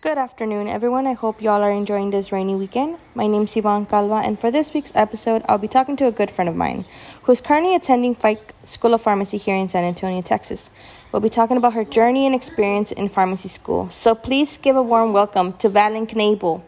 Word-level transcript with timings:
Good 0.00 0.16
afternoon, 0.16 0.68
everyone. 0.68 1.08
I 1.08 1.14
hope 1.14 1.42
y'all 1.42 1.60
are 1.60 1.72
enjoying 1.72 2.10
this 2.10 2.30
rainy 2.30 2.54
weekend. 2.54 2.98
My 3.16 3.26
name's 3.26 3.56
Yvonne 3.56 3.84
Calva, 3.84 4.24
and 4.24 4.38
for 4.38 4.48
this 4.48 4.72
week's 4.72 4.92
episode, 4.94 5.42
I'll 5.48 5.58
be 5.58 5.66
talking 5.66 5.96
to 5.96 6.06
a 6.06 6.12
good 6.12 6.30
friend 6.30 6.48
of 6.48 6.54
mine 6.54 6.84
who 7.24 7.32
is 7.32 7.40
currently 7.40 7.74
attending 7.74 8.14
Feik 8.14 8.38
School 8.62 8.94
of 8.94 9.02
Pharmacy 9.02 9.38
here 9.38 9.56
in 9.56 9.68
San 9.68 9.82
Antonio, 9.82 10.22
Texas. 10.22 10.70
We'll 11.10 11.18
be 11.18 11.28
talking 11.28 11.56
about 11.56 11.72
her 11.72 11.82
journey 11.84 12.26
and 12.26 12.32
experience 12.32 12.92
in 12.92 13.08
pharmacy 13.08 13.48
school. 13.48 13.90
So 13.90 14.14
please 14.14 14.56
give 14.56 14.76
a 14.76 14.82
warm 14.82 15.12
welcome 15.12 15.54
to 15.54 15.68
Valen 15.68 16.06
Knable. 16.06 16.62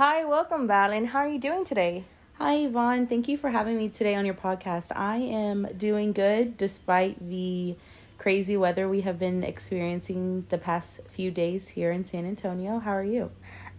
Hi, 0.00 0.24
welcome, 0.24 0.66
Valen. 0.66 1.08
How 1.08 1.18
are 1.18 1.28
you 1.28 1.38
doing 1.38 1.62
today? 1.62 2.04
Hi, 2.38 2.54
Yvonne. 2.54 3.06
Thank 3.06 3.28
you 3.28 3.36
for 3.36 3.50
having 3.50 3.76
me 3.76 3.90
today 3.90 4.14
on 4.14 4.24
your 4.24 4.34
podcast. 4.34 4.92
I 4.96 5.16
am 5.18 5.68
doing 5.76 6.14
good 6.14 6.56
despite 6.56 7.28
the 7.28 7.76
crazy 8.16 8.56
weather 8.56 8.88
we 8.88 9.02
have 9.02 9.18
been 9.18 9.44
experiencing 9.44 10.46
the 10.48 10.56
past 10.56 11.00
few 11.10 11.30
days 11.30 11.68
here 11.68 11.92
in 11.92 12.06
San 12.06 12.24
Antonio. 12.24 12.78
How 12.78 12.92
are 12.92 13.04
you? 13.04 13.30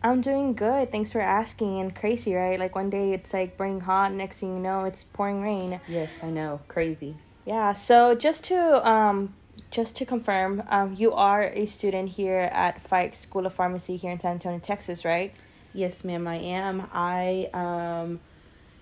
I'm 0.04 0.22
doing 0.22 0.54
good. 0.54 0.92
Thanks 0.92 1.12
for 1.12 1.22
asking. 1.22 1.80
And 1.80 1.96
crazy, 1.96 2.36
right? 2.36 2.60
Like 2.60 2.76
one 2.76 2.92
day 2.92 3.14
it's 3.14 3.34
like 3.34 3.58
burning 3.58 3.82
hot, 3.82 4.14
next 4.14 4.42
thing 4.42 4.54
you 4.54 4.62
know, 4.62 4.86
it's 4.86 5.04
pouring 5.04 5.42
rain. 5.42 5.82
Yes, 5.88 6.12
I 6.22 6.30
know. 6.30 6.60
Crazy. 6.68 7.16
Yeah. 7.48 7.74
So 7.74 8.14
just 8.14 8.44
to 8.44 8.88
um 8.88 9.34
just 9.72 9.96
to 9.96 10.06
confirm, 10.06 10.62
um 10.70 10.94
you 10.96 11.14
are 11.14 11.46
a 11.46 11.66
student 11.66 12.10
here 12.10 12.48
at 12.54 12.88
Feik 12.88 13.16
School 13.16 13.48
of 13.48 13.56
Pharmacy 13.56 13.98
here 13.98 14.12
in 14.12 14.20
San 14.20 14.34
Antonio, 14.34 14.60
Texas, 14.60 15.04
right? 15.04 15.36
Yes, 15.74 16.04
ma'am, 16.04 16.28
I 16.28 16.36
am. 16.36 16.88
I 16.94 17.50
um 17.54 18.20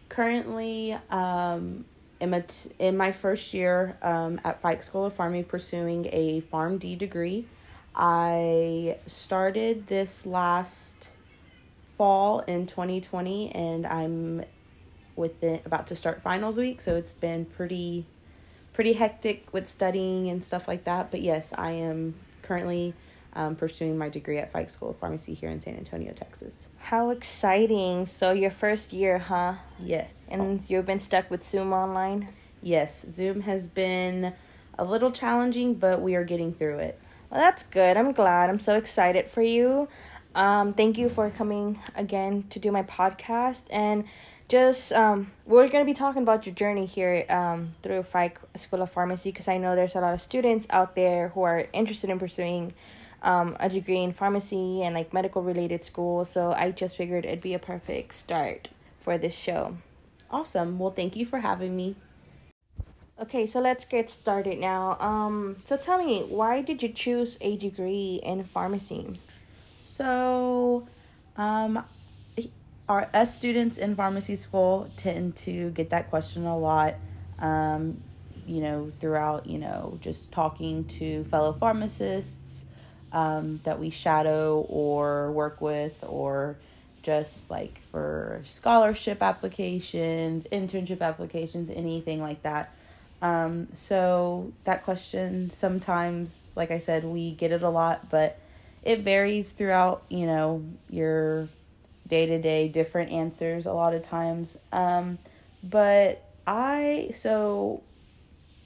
currently 0.10 0.94
um 1.12 1.86
am 2.20 2.34
at, 2.34 2.68
in 2.80 2.98
my 2.98 3.12
first 3.12 3.54
year 3.54 3.98
um 4.02 4.42
at 4.44 4.62
Feik 4.62 4.84
School 4.84 5.06
of 5.06 5.14
Farming 5.14 5.44
pursuing 5.44 6.08
a 6.12 6.42
PharmD 6.42 6.98
degree. 6.98 7.48
I 7.96 8.98
started 9.06 9.88
this 9.88 10.26
last 10.26 11.10
fall 11.98 12.40
in 12.42 12.66
2020 12.66 13.52
and 13.52 13.86
I'm 13.86 14.44
within 15.16 15.60
about 15.66 15.88
to 15.88 15.96
start 15.96 16.22
finals 16.24 16.58
week, 16.58 16.82
so 16.82 16.96
it's 16.96 17.14
been 17.14 17.46
pretty 17.46 18.08
pretty 18.74 18.94
hectic 18.94 19.54
with 19.54 19.68
studying 19.68 20.28
and 20.28 20.44
stuff 20.44 20.68
like 20.68 20.86
that. 20.86 21.12
But 21.12 21.22
yes, 21.22 21.54
I 21.56 21.72
am 21.72 22.16
currently 22.42 22.96
um, 23.34 23.56
pursuing 23.56 23.98
my 23.98 24.10
degree 24.10 24.38
at 24.38 24.52
Feik 24.52 24.70
School 24.70 24.90
of 24.92 24.98
Pharmacy 24.98 25.34
here 25.34 25.50
in 25.50 25.62
San 25.62 25.76
Antonio, 25.76 26.14
Texas. 26.14 26.68
How 26.78 27.10
exciting! 27.10 28.06
So 28.06 28.32
your 28.32 28.52
first 28.52 28.94
year, 28.94 29.20
huh? 29.20 29.56
Yes. 29.80 30.30
And 30.32 30.68
you've 30.70 30.86
been 30.86 31.00
stuck 31.00 31.30
with 31.30 31.44
Zoom 31.44 31.74
online. 31.74 32.30
Yes, 32.62 33.06
Zoom 33.10 33.42
has 33.42 33.68
been 33.68 34.34
a 34.78 34.84
little 34.84 35.12
challenging, 35.12 35.76
but 35.76 36.02
we 36.02 36.16
are 36.16 36.24
getting 36.24 36.54
through 36.54 36.80
it. 36.80 37.00
Well, 37.30 37.40
that's 37.40 37.64
good. 37.64 37.96
I'm 37.96 38.12
glad. 38.12 38.50
I'm 38.50 38.60
so 38.60 38.76
excited 38.76 39.30
for 39.30 39.42
you. 39.42 39.88
Um, 40.36 40.74
thank 40.74 40.98
you 40.98 41.10
for 41.10 41.30
coming 41.30 41.80
again 41.96 42.46
to 42.52 42.60
do 42.60 42.72
my 42.72 42.84
podcast 42.84 43.64
and 43.70 44.06
just 44.48 44.92
um, 44.94 45.32
we're 45.46 45.68
going 45.70 45.86
to 45.86 45.90
be 45.90 45.94
talking 45.94 46.24
about 46.24 46.48
your 46.48 46.56
journey 46.56 46.88
here 46.88 47.24
um, 47.30 47.76
through 47.84 48.02
Fike 48.02 48.40
School 48.56 48.82
of 48.82 48.90
Pharmacy 48.90 49.32
because 49.32 49.48
I 49.48 49.58
know 49.58 49.76
there's 49.76 49.96
a 49.96 50.00
lot 50.00 50.14
of 50.14 50.22
students 50.22 50.66
out 50.72 50.96
there 50.96 51.30
who 51.30 51.44
are 51.44 51.68
interested 51.72 52.10
in 52.10 52.18
pursuing 52.18 52.74
um, 53.22 53.58
a 53.60 53.70
degree 53.70 54.00
in 54.00 54.14
pharmacy 54.14 54.84
and 54.84 54.96
like 54.96 55.14
medical 55.14 55.42
related 55.42 55.84
school. 55.84 56.26
So 56.26 56.54
I 56.54 56.72
just 56.72 56.98
figured 56.98 57.26
it'd 57.26 57.42
be 57.42 57.54
a 57.54 57.60
perfect 57.60 58.14
start 58.14 58.70
for 59.02 59.18
this 59.18 59.36
show. 59.36 59.78
Awesome. 60.32 60.80
Well, 60.80 60.92
thank 60.92 61.16
you 61.16 61.26
for 61.26 61.40
having 61.40 61.76
me. 61.76 61.96
Okay, 63.22 63.46
so 63.46 63.60
let's 63.60 63.84
get 63.84 64.10
started 64.10 64.60
now. 64.60 64.98
Um, 65.00 65.58
so 65.66 65.76
tell 65.76 65.98
me, 65.98 66.22
why 66.22 66.62
did 66.62 66.82
you 66.82 66.90
choose 66.90 67.38
a 67.42 67.58
degree 67.58 68.22
in 68.24 68.46
pharmacy? 68.46 69.20
So, 69.82 70.88
um, 71.36 71.84
our 72.88 73.10
us 73.14 73.36
students 73.36 73.78
in 73.78 73.96
pharmacy 73.96 74.36
school 74.36 74.90
tend 74.96 75.36
to 75.38 75.70
get 75.72 75.90
that 75.90 76.10
question 76.10 76.46
a 76.46 76.58
lot. 76.58 76.96
Um, 77.40 78.02
you 78.48 78.62
know, 78.62 78.92
throughout 79.00 79.48
you 79.48 79.60
know 79.60 79.98
just 80.00 80.32
talking 80.32 80.86
to 80.86 81.24
fellow 81.26 81.52
pharmacists 81.52 82.66
um, 83.12 83.60
that 83.64 83.80
we 83.80 83.90
shadow 83.90 84.66
or 84.70 85.32
work 85.32 85.62
with, 85.62 86.04
or 86.08 86.58
just 87.02 87.50
like 87.50 87.80
for 87.92 88.42
scholarship 88.44 89.22
applications, 89.22 90.46
internship 90.52 91.02
applications, 91.02 91.70
anything 91.70 92.22
like 92.22 92.44
that. 92.44 92.74
Um, 93.22 93.68
so 93.74 94.54
that 94.64 94.84
question 94.84 95.50
sometimes, 95.50 96.44
like 96.56 96.72
I 96.72 96.80
said, 96.80 97.04
we 97.04 97.32
get 97.32 97.52
it 97.52 97.64
a 97.64 97.70
lot, 97.70 98.10
but 98.10 98.40
it 98.84 99.00
varies 99.00 99.52
throughout, 99.52 100.04
you 100.10 100.26
know, 100.26 100.64
your 100.90 101.50
day 102.08 102.26
to 102.26 102.40
day 102.40 102.68
different 102.68 103.12
answers 103.12 103.66
a 103.66 103.74
lot 103.74 103.94
of 103.94 104.04
times. 104.04 104.58
Um, 104.72 105.20
but 105.64 106.24
I, 106.48 107.12
so 107.16 107.84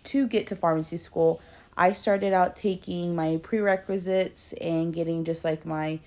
to 0.05 0.27
get 0.27 0.47
to 0.47 0.55
pharmacy 0.55 0.97
school, 0.97 1.41
I 1.77 1.91
started 1.91 2.33
out 2.33 2.55
taking 2.55 3.15
my 3.15 3.39
prerequisites 3.41 4.53
and 4.53 4.93
getting 4.93 5.23
just 5.23 5.43
like 5.43 5.65
my 5.65 5.99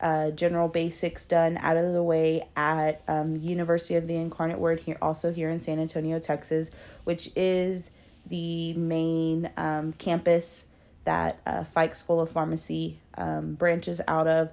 uh, 0.00 0.30
general 0.32 0.68
basics 0.68 1.24
done 1.24 1.56
out 1.58 1.76
of 1.76 1.92
the 1.92 2.02
way 2.02 2.46
at 2.56 3.02
um, 3.08 3.36
University 3.36 3.94
of 3.94 4.06
the 4.06 4.16
Incarnate 4.16 4.58
Word 4.58 4.80
here, 4.80 4.98
also 5.00 5.32
here 5.32 5.48
in 5.48 5.58
San 5.60 5.78
Antonio, 5.78 6.18
Texas, 6.18 6.70
which 7.04 7.30
is 7.36 7.90
the 8.26 8.74
main 8.74 9.50
um, 9.56 9.92
campus 9.94 10.66
that 11.04 11.40
uh, 11.46 11.60
Feik 11.60 11.94
School 11.94 12.20
of 12.20 12.30
Pharmacy 12.30 12.98
um, 13.16 13.54
branches 13.54 14.00
out 14.08 14.26
of. 14.26 14.50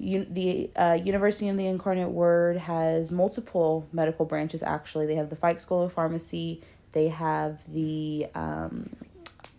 Un- 0.00 0.28
the 0.30 0.70
uh, 0.76 0.98
University 1.02 1.48
of 1.48 1.56
the 1.56 1.66
Incarnate 1.66 2.10
Word 2.10 2.56
has 2.56 3.10
multiple 3.10 3.88
medical 3.92 4.24
branches. 4.24 4.62
Actually, 4.62 5.06
they 5.06 5.16
have 5.16 5.30
the 5.30 5.36
Feik 5.36 5.60
School 5.60 5.82
of 5.82 5.92
Pharmacy. 5.92 6.62
They 6.92 7.08
have 7.08 7.64
the 7.72 8.26
um, 8.34 8.90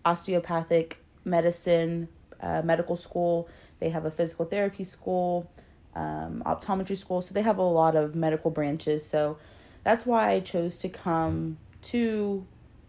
osteopathic 0.05 1.03
medicine 1.25 2.07
uh, 2.41 2.61
medical 2.63 2.95
school. 2.95 3.49
They 3.79 3.89
have 3.89 4.05
a 4.05 4.11
physical 4.11 4.45
therapy 4.45 4.83
school, 4.83 5.49
um, 5.95 6.43
optometry 6.45 6.97
school. 6.97 7.21
So 7.21 7.33
they 7.33 7.41
have 7.41 7.57
a 7.57 7.63
lot 7.63 7.95
of 7.95 8.15
medical 8.15 8.51
branches. 8.51 9.05
So 9.05 9.37
that's 9.83 10.05
why 10.05 10.31
I 10.31 10.39
chose 10.39 10.77
to 10.79 10.89
come 10.89 11.57
to 11.83 12.45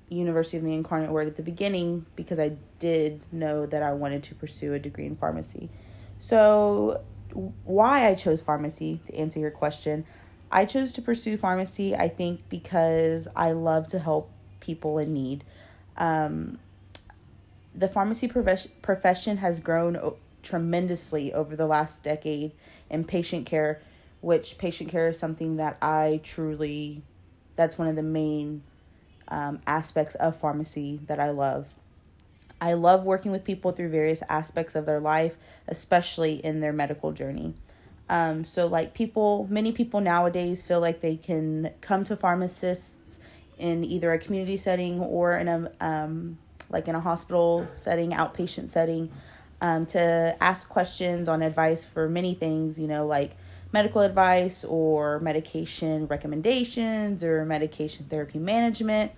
University 0.08 0.56
of 0.56 0.64
the 0.64 0.74
Incarnate 0.74 1.10
Word 1.10 1.28
at 1.28 1.36
the 1.36 1.42
beginning 1.42 2.06
because 2.16 2.40
I 2.40 2.56
did 2.78 3.20
know 3.32 3.66
that 3.66 3.82
I 3.82 3.92
wanted 3.92 4.22
to 4.24 4.34
pursue 4.34 4.74
a 4.74 4.78
degree 4.78 5.06
in 5.06 5.16
pharmacy. 5.16 5.70
So 6.20 7.02
why 7.64 8.08
I 8.08 8.14
chose 8.14 8.42
pharmacy 8.42 9.00
to 9.06 9.14
answer 9.14 9.38
your 9.38 9.52
question, 9.52 10.04
I 10.50 10.64
chose 10.64 10.92
to 10.94 11.02
pursue 11.02 11.36
pharmacy 11.36 11.94
I 11.94 12.08
think 12.08 12.40
because 12.48 13.28
I 13.36 13.52
love 13.52 13.86
to 13.88 14.00
help 14.00 14.30
people 14.58 14.98
in 14.98 15.14
need. 15.14 15.44
Um, 15.96 16.58
the 17.74 17.88
pharmacy 17.88 18.28
profession 18.28 19.36
has 19.38 19.60
grown 19.60 20.14
tremendously 20.42 21.32
over 21.32 21.56
the 21.56 21.66
last 21.66 22.02
decade 22.02 22.52
in 22.88 23.04
patient 23.04 23.46
care, 23.46 23.80
which 24.20 24.58
patient 24.58 24.90
care 24.90 25.08
is 25.08 25.18
something 25.18 25.56
that 25.56 25.76
I 25.80 26.20
truly, 26.22 27.02
that's 27.56 27.78
one 27.78 27.88
of 27.88 27.96
the 27.96 28.02
main 28.02 28.62
um, 29.28 29.60
aspects 29.66 30.14
of 30.16 30.36
pharmacy 30.36 31.00
that 31.06 31.20
I 31.20 31.30
love. 31.30 31.74
I 32.60 32.74
love 32.74 33.04
working 33.04 33.32
with 33.32 33.44
people 33.44 33.72
through 33.72 33.88
various 33.88 34.22
aspects 34.28 34.74
of 34.74 34.84
their 34.84 35.00
life, 35.00 35.36
especially 35.66 36.44
in 36.44 36.60
their 36.60 36.72
medical 36.72 37.12
journey. 37.12 37.54
Um, 38.10 38.44
so, 38.44 38.66
like 38.66 38.92
people, 38.92 39.46
many 39.48 39.72
people 39.72 40.00
nowadays 40.00 40.62
feel 40.62 40.80
like 40.80 41.00
they 41.00 41.16
can 41.16 41.70
come 41.80 42.02
to 42.04 42.16
pharmacists 42.16 43.20
in 43.56 43.84
either 43.84 44.12
a 44.12 44.18
community 44.18 44.56
setting 44.56 45.00
or 45.00 45.36
in 45.36 45.48
a 45.48 45.70
um, 45.80 46.38
like 46.70 46.88
in 46.88 46.94
a 46.94 47.00
hospital 47.00 47.68
setting, 47.72 48.12
outpatient 48.12 48.70
setting, 48.70 49.10
um, 49.60 49.86
to 49.86 50.36
ask 50.40 50.68
questions 50.68 51.28
on 51.28 51.42
advice 51.42 51.84
for 51.84 52.08
many 52.08 52.34
things, 52.34 52.78
you 52.78 52.86
know, 52.86 53.06
like 53.06 53.36
medical 53.72 54.00
advice 54.00 54.64
or 54.64 55.20
medication 55.20 56.06
recommendations 56.06 57.22
or 57.22 57.44
medication 57.44 58.06
therapy 58.08 58.38
management. 58.38 59.12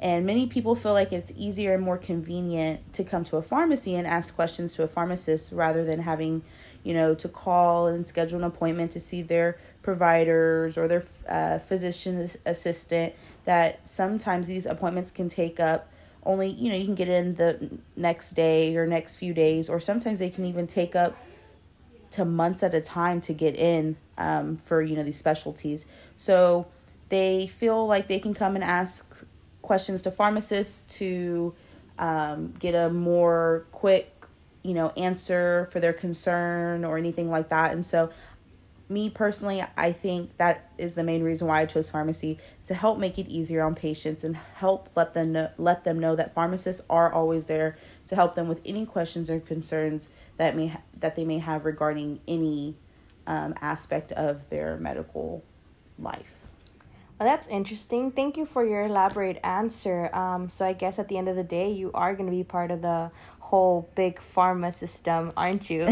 And 0.00 0.24
many 0.24 0.46
people 0.46 0.76
feel 0.76 0.92
like 0.92 1.12
it's 1.12 1.32
easier 1.36 1.74
and 1.74 1.82
more 1.82 1.98
convenient 1.98 2.92
to 2.92 3.02
come 3.02 3.24
to 3.24 3.36
a 3.36 3.42
pharmacy 3.42 3.96
and 3.96 4.06
ask 4.06 4.34
questions 4.34 4.74
to 4.74 4.84
a 4.84 4.88
pharmacist 4.88 5.50
rather 5.50 5.84
than 5.84 6.00
having, 6.00 6.42
you 6.84 6.94
know, 6.94 7.16
to 7.16 7.28
call 7.28 7.88
and 7.88 8.06
schedule 8.06 8.38
an 8.38 8.44
appointment 8.44 8.92
to 8.92 9.00
see 9.00 9.22
their 9.22 9.58
providers 9.82 10.78
or 10.78 10.86
their 10.86 11.02
uh, 11.28 11.58
physician 11.58 12.30
assistant. 12.46 13.14
That 13.44 13.88
sometimes 13.88 14.46
these 14.46 14.66
appointments 14.66 15.10
can 15.10 15.28
take 15.28 15.58
up 15.58 15.90
only 16.24 16.48
you 16.48 16.70
know 16.70 16.76
you 16.76 16.84
can 16.84 16.94
get 16.94 17.08
in 17.08 17.34
the 17.36 17.70
next 17.96 18.32
day 18.32 18.76
or 18.76 18.86
next 18.86 19.16
few 19.16 19.32
days 19.32 19.68
or 19.68 19.80
sometimes 19.80 20.18
they 20.18 20.30
can 20.30 20.44
even 20.44 20.66
take 20.66 20.94
up 20.94 21.16
to 22.10 22.24
months 22.24 22.62
at 22.62 22.74
a 22.74 22.80
time 22.80 23.20
to 23.20 23.32
get 23.32 23.54
in 23.54 23.96
um, 24.16 24.56
for 24.56 24.82
you 24.82 24.96
know 24.96 25.02
these 25.02 25.18
specialties. 25.18 25.86
So 26.16 26.66
they 27.08 27.46
feel 27.46 27.86
like 27.86 28.08
they 28.08 28.18
can 28.18 28.34
come 28.34 28.54
and 28.54 28.64
ask 28.64 29.24
questions 29.62 30.02
to 30.02 30.10
pharmacists 30.10 30.96
to 30.98 31.54
um, 31.98 32.54
get 32.58 32.74
a 32.74 32.90
more 32.90 33.66
quick 33.72 34.12
you 34.62 34.74
know 34.74 34.90
answer 34.96 35.68
for 35.70 35.80
their 35.80 35.92
concern 35.92 36.84
or 36.84 36.98
anything 36.98 37.30
like 37.30 37.48
that. 37.50 37.72
And 37.72 37.84
so 37.84 38.10
me 38.88 39.10
personally, 39.10 39.62
I 39.76 39.92
think 39.92 40.36
that 40.38 40.70
is 40.78 40.94
the 40.94 41.02
main 41.02 41.22
reason 41.22 41.46
why 41.46 41.60
I 41.60 41.66
chose 41.66 41.90
pharmacy 41.90 42.38
to 42.64 42.74
help 42.74 42.98
make 42.98 43.18
it 43.18 43.28
easier 43.28 43.62
on 43.62 43.74
patients 43.74 44.24
and 44.24 44.36
help 44.36 44.88
let 44.96 45.14
them 45.14 45.32
know, 45.32 45.50
let 45.58 45.84
them 45.84 45.98
know 45.98 46.16
that 46.16 46.34
pharmacists 46.34 46.82
are 46.88 47.12
always 47.12 47.44
there 47.44 47.76
to 48.06 48.14
help 48.14 48.34
them 48.34 48.48
with 48.48 48.60
any 48.64 48.86
questions 48.86 49.28
or 49.28 49.40
concerns 49.40 50.08
that 50.38 50.56
may 50.56 50.68
ha- 50.68 50.80
that 50.98 51.16
they 51.16 51.24
may 51.24 51.38
have 51.38 51.64
regarding 51.64 52.20
any 52.26 52.76
um, 53.26 53.54
aspect 53.60 54.12
of 54.12 54.48
their 54.48 54.76
medical 54.78 55.44
life. 55.98 56.37
Well, 57.18 57.28
that's 57.28 57.48
interesting. 57.48 58.12
Thank 58.12 58.36
you 58.36 58.46
for 58.46 58.64
your 58.64 58.86
elaborate 58.86 59.40
answer. 59.42 60.14
Um, 60.14 60.48
so 60.48 60.64
I 60.64 60.72
guess 60.72 61.00
at 61.00 61.08
the 61.08 61.18
end 61.18 61.28
of 61.28 61.34
the 61.34 61.42
day, 61.42 61.72
you 61.72 61.90
are 61.92 62.14
going 62.14 62.30
to 62.30 62.36
be 62.36 62.44
part 62.44 62.70
of 62.70 62.80
the 62.80 63.10
whole 63.40 63.90
big 63.96 64.20
pharma 64.20 64.72
system, 64.72 65.32
aren't 65.36 65.68
you? 65.68 65.88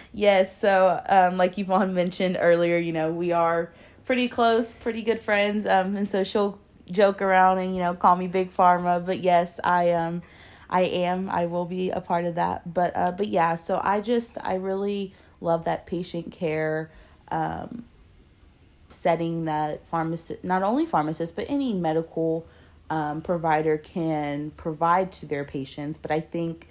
yes. 0.14 0.58
So, 0.58 1.02
um, 1.06 1.36
like 1.36 1.58
Yvonne 1.58 1.92
mentioned 1.92 2.38
earlier, 2.40 2.78
you 2.78 2.92
know, 2.92 3.12
we 3.12 3.30
are 3.30 3.72
pretty 4.06 4.26
close, 4.26 4.72
pretty 4.72 5.02
good 5.02 5.20
friends. 5.20 5.66
Um, 5.66 5.96
and 5.96 6.08
so 6.08 6.24
she'll 6.24 6.58
joke 6.90 7.22
around 7.22 7.58
and 7.58 7.74
you 7.74 7.80
know 7.80 7.94
call 7.94 8.16
me 8.16 8.26
big 8.26 8.52
pharma. 8.52 9.04
But 9.04 9.20
yes, 9.20 9.60
I 9.62 9.90
um, 9.90 10.22
I 10.68 10.82
am. 10.82 11.28
I 11.28 11.46
will 11.46 11.66
be 11.66 11.90
a 11.90 12.00
part 12.00 12.24
of 12.24 12.36
that. 12.36 12.72
But 12.72 12.96
uh, 12.96 13.12
but 13.12 13.28
yeah. 13.28 13.54
So 13.56 13.80
I 13.82 14.00
just 14.00 14.38
I 14.42 14.54
really 14.54 15.14
love 15.40 15.64
that 15.66 15.86
patient 15.86 16.32
care. 16.32 16.90
Um, 17.30 17.84
setting 18.92 19.44
that 19.46 19.86
pharmacist, 19.86 20.44
not 20.44 20.62
only 20.62 20.86
pharmacists, 20.86 21.34
but 21.34 21.46
any 21.48 21.72
medical 21.72 22.46
um, 22.90 23.22
provider 23.22 23.78
can 23.78 24.50
provide 24.52 25.12
to 25.12 25.26
their 25.26 25.44
patients. 25.44 25.96
But 25.96 26.10
I 26.10 26.20
think 26.20 26.68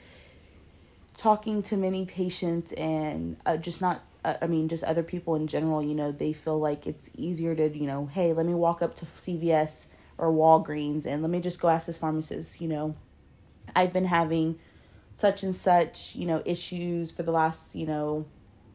talking 1.18 1.62
to 1.64 1.78
many 1.78 2.06
patients 2.06 2.74
and 2.74 3.38
uh, 3.46 3.58
just 3.58 3.82
not, 3.82 4.04
uh, 4.24 4.36
I 4.42 4.48
mean, 4.48 4.68
just 4.68 4.84
other 4.84 5.04
people 5.04 5.36
in 5.36 5.48
general, 5.48 5.84
you 5.84 5.96
know, 5.96 6.12
they 6.12 6.34
feel 6.34 6.60
like 6.60 6.86
it's 6.86 7.10
easier 7.16 7.56
to, 7.56 7.78
you 7.78 7.88
know, 7.88 8.06
hey, 8.08 8.34
let 8.34 8.46
me 8.46 8.54
walk 8.54 8.82
up 8.82 8.96
to 8.96 9.06
CVS 9.06 9.88
or 10.18 10.32
Walgreens 10.32 11.06
and 11.06 11.22
let 11.22 11.32
me 11.32 11.40
just 11.40 11.62
go 11.62 11.70
ask 11.70 11.88
this 11.88 11.98
pharmacist, 11.98 12.62
you 12.62 12.68
know, 12.68 12.96
I've 13.76 13.94
been 13.94 14.06
having 14.06 14.60
such 15.14 15.44
and 15.44 15.56
such, 15.56 16.16
you 16.16 16.26
know, 16.26 16.42
issues 16.46 17.12
for 17.12 17.24
the 17.24 17.32
last, 17.32 17.76
you 17.76 17.86
know, 17.86 18.26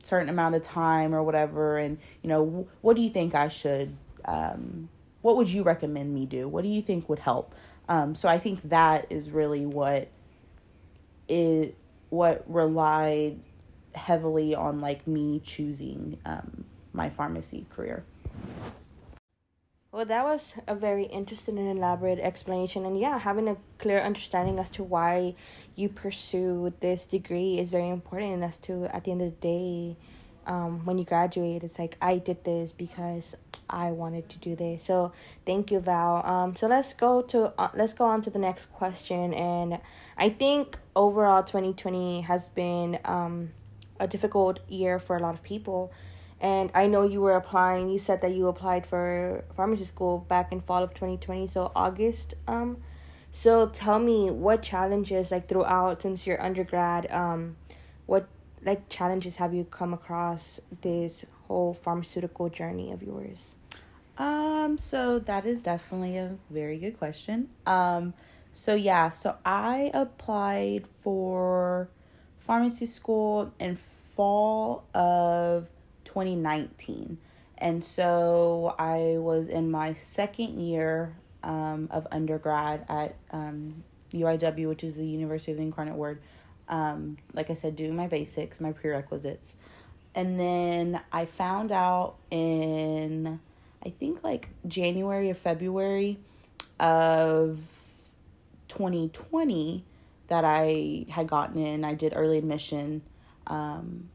certain 0.04 0.28
amount 0.28 0.54
of 0.54 0.62
time 0.62 1.14
or 1.14 1.22
whatever 1.22 1.78
and 1.78 1.98
you 2.22 2.28
know 2.28 2.66
what 2.80 2.96
do 2.96 3.02
you 3.02 3.10
think 3.10 3.34
i 3.34 3.48
should 3.48 3.96
um, 4.26 4.88
what 5.24 5.36
would 5.36 5.48
you 5.48 5.62
recommend 5.62 6.12
me 6.12 6.26
do? 6.26 6.46
What 6.48 6.64
do 6.64 6.68
you 6.68 6.82
think 6.82 7.08
would 7.08 7.20
help? 7.20 7.54
Um, 7.88 8.14
so 8.14 8.28
i 8.30 8.38
think 8.38 8.62
that 8.70 9.06
is 9.10 9.30
really 9.30 9.66
what 9.66 10.08
it 11.28 11.76
what 12.08 12.42
relied 12.46 13.40
heavily 13.94 14.54
on 14.54 14.80
like 14.80 15.06
me 15.06 15.40
choosing 15.44 16.18
um, 16.24 16.64
my 16.94 17.10
pharmacy 17.10 17.66
career 17.70 18.04
well, 19.94 20.05
that 20.05 20.25
was 20.25 20.56
a 20.67 20.75
very 20.75 21.05
interesting 21.05 21.56
and 21.56 21.79
elaborate 21.79 22.19
explanation. 22.19 22.85
And 22.85 22.99
yeah, 22.99 23.17
having 23.17 23.46
a 23.46 23.56
clear 23.79 24.00
understanding 24.00 24.58
as 24.58 24.69
to 24.70 24.82
why 24.82 25.37
you 25.76 25.88
pursue 25.88 26.75
this 26.81 27.06
degree 27.06 27.61
is 27.61 27.70
very 27.70 27.88
important. 27.88 28.43
As 28.43 28.58
to, 28.67 28.87
at 28.87 29.05
the 29.05 29.12
end 29.12 29.23
of 29.23 29.41
the 29.41 29.41
day, 29.41 29.96
um, 30.49 30.85
when 30.85 30.99
you 30.99 31.05
graduate, 31.05 31.62
it's 31.62 31.79
like, 31.79 31.96
I 32.02 32.19
did 32.19 32.43
this 32.43 32.73
because 32.73 33.37
I 33.70 33.93
wanted 33.93 34.29
to 34.31 34.38
do 34.38 34.56
this. 34.56 34.82
So 34.82 35.12
thank 35.46 35.70
you, 35.70 35.79
Val. 35.79 36.26
Um, 36.26 36.56
so 36.56 36.67
let's 36.67 36.93
go 36.93 37.23
to, 37.23 37.52
uh, 37.56 37.69
let's 37.75 37.94
go 37.94 38.05
on 38.05 38.20
to 38.23 38.31
the 38.31 38.40
next 38.40 38.73
question. 38.73 39.32
And 39.32 39.79
I 40.19 40.29
think 40.29 40.76
overall 40.97 41.44
2020 41.44 42.23
has 42.23 42.49
been 42.49 42.99
um, 43.05 43.50
a 44.00 44.08
difficult 44.08 44.58
year 44.69 44.99
for 44.99 45.17
a 45.17 45.20
lot 45.20 45.35
of 45.35 45.44
people 45.44 45.93
and 46.44 46.70
I 46.75 46.87
know 46.88 47.05
you 47.05 47.23
were 47.23 47.37
applying. 47.37 47.88
You 47.88 47.99
said 47.99 48.20
that 48.20 48.35
you 48.35 48.49
applied 48.49 48.85
for 48.85 49.44
pharmacy 49.56 49.85
school 49.85 50.19
back 50.29 50.52
in 50.52 50.61
fall 50.61 50.82
of 50.82 50.93
2020, 50.93 51.46
so 51.46 51.73
August. 51.75 52.35
Um, 52.46 52.82
so 53.31 53.69
tell 53.69 53.99
me 53.99 54.31
what 54.31 54.62
challenges 54.62 55.31
like 55.31 55.49
throughout 55.49 56.02
since 56.02 56.26
your 56.26 56.38
undergrad, 56.43 57.11
um, 57.11 57.56
what 58.05 58.29
like 58.62 58.91
challenges 58.91 59.37
have 59.37 59.55
you 59.55 59.64
come 59.64 59.94
across 59.94 60.61
this 60.82 61.25
whole 61.49 61.73
pharmaceutical 61.73 62.50
journey 62.50 62.93
of 62.93 63.02
yours? 63.02 63.56
Um, 64.19 64.76
so 64.76 65.19
that 65.20 65.47
is 65.47 65.62
definitely 65.62 66.19
a 66.19 66.37
very 66.50 66.76
good 66.76 66.99
question. 66.99 67.49
Um, 67.64 68.12
so 68.52 68.75
yeah, 68.75 69.08
so 69.08 69.38
I 69.47 69.90
applied 69.94 70.85
for 71.00 71.88
pharmacy 72.38 72.85
school 72.85 73.55
in 73.58 73.79
fall 74.14 74.85
of 74.93 75.70
2019. 76.14 77.19
And 77.58 77.84
so 77.84 78.75
I 78.78 79.19
was 79.19 79.49
in 79.49 79.70
my 79.70 79.94
second 79.94 80.61
year 80.61 81.16
um, 81.43 81.88
of 81.90 82.06
undergrad 82.12 82.84
at 82.88 83.16
um, 83.32 83.82
UIW, 84.12 84.69
which 84.69 84.84
is 84.84 84.94
the 84.94 85.06
University 85.06 85.52
of 85.52 85.58
the 85.58 85.64
Incarnate 85.64 85.96
Word. 85.96 86.20
Um, 86.69 87.19
like 87.32 87.50
I 87.50 87.55
said, 87.55 87.75
doing 87.75 87.96
my 87.96 88.06
basics, 88.06 88.61
my 88.61 88.70
prerequisites. 88.70 89.56
And 90.14 90.38
then 90.38 91.00
I 91.12 91.25
found 91.25 91.72
out 91.72 92.14
in, 92.31 93.40
I 93.84 93.90
think 93.90 94.22
like 94.22 94.50
January 94.69 95.31
or 95.31 95.34
February 95.34 96.20
of 96.78 97.58
2020 98.69 99.84
that 100.28 100.44
I 100.44 101.06
had 101.08 101.26
gotten 101.26 101.61
in. 101.61 101.84
I 101.84 101.94
did 101.94 102.12
early 102.14 102.38
admission 102.38 103.02
um, 103.49 104.08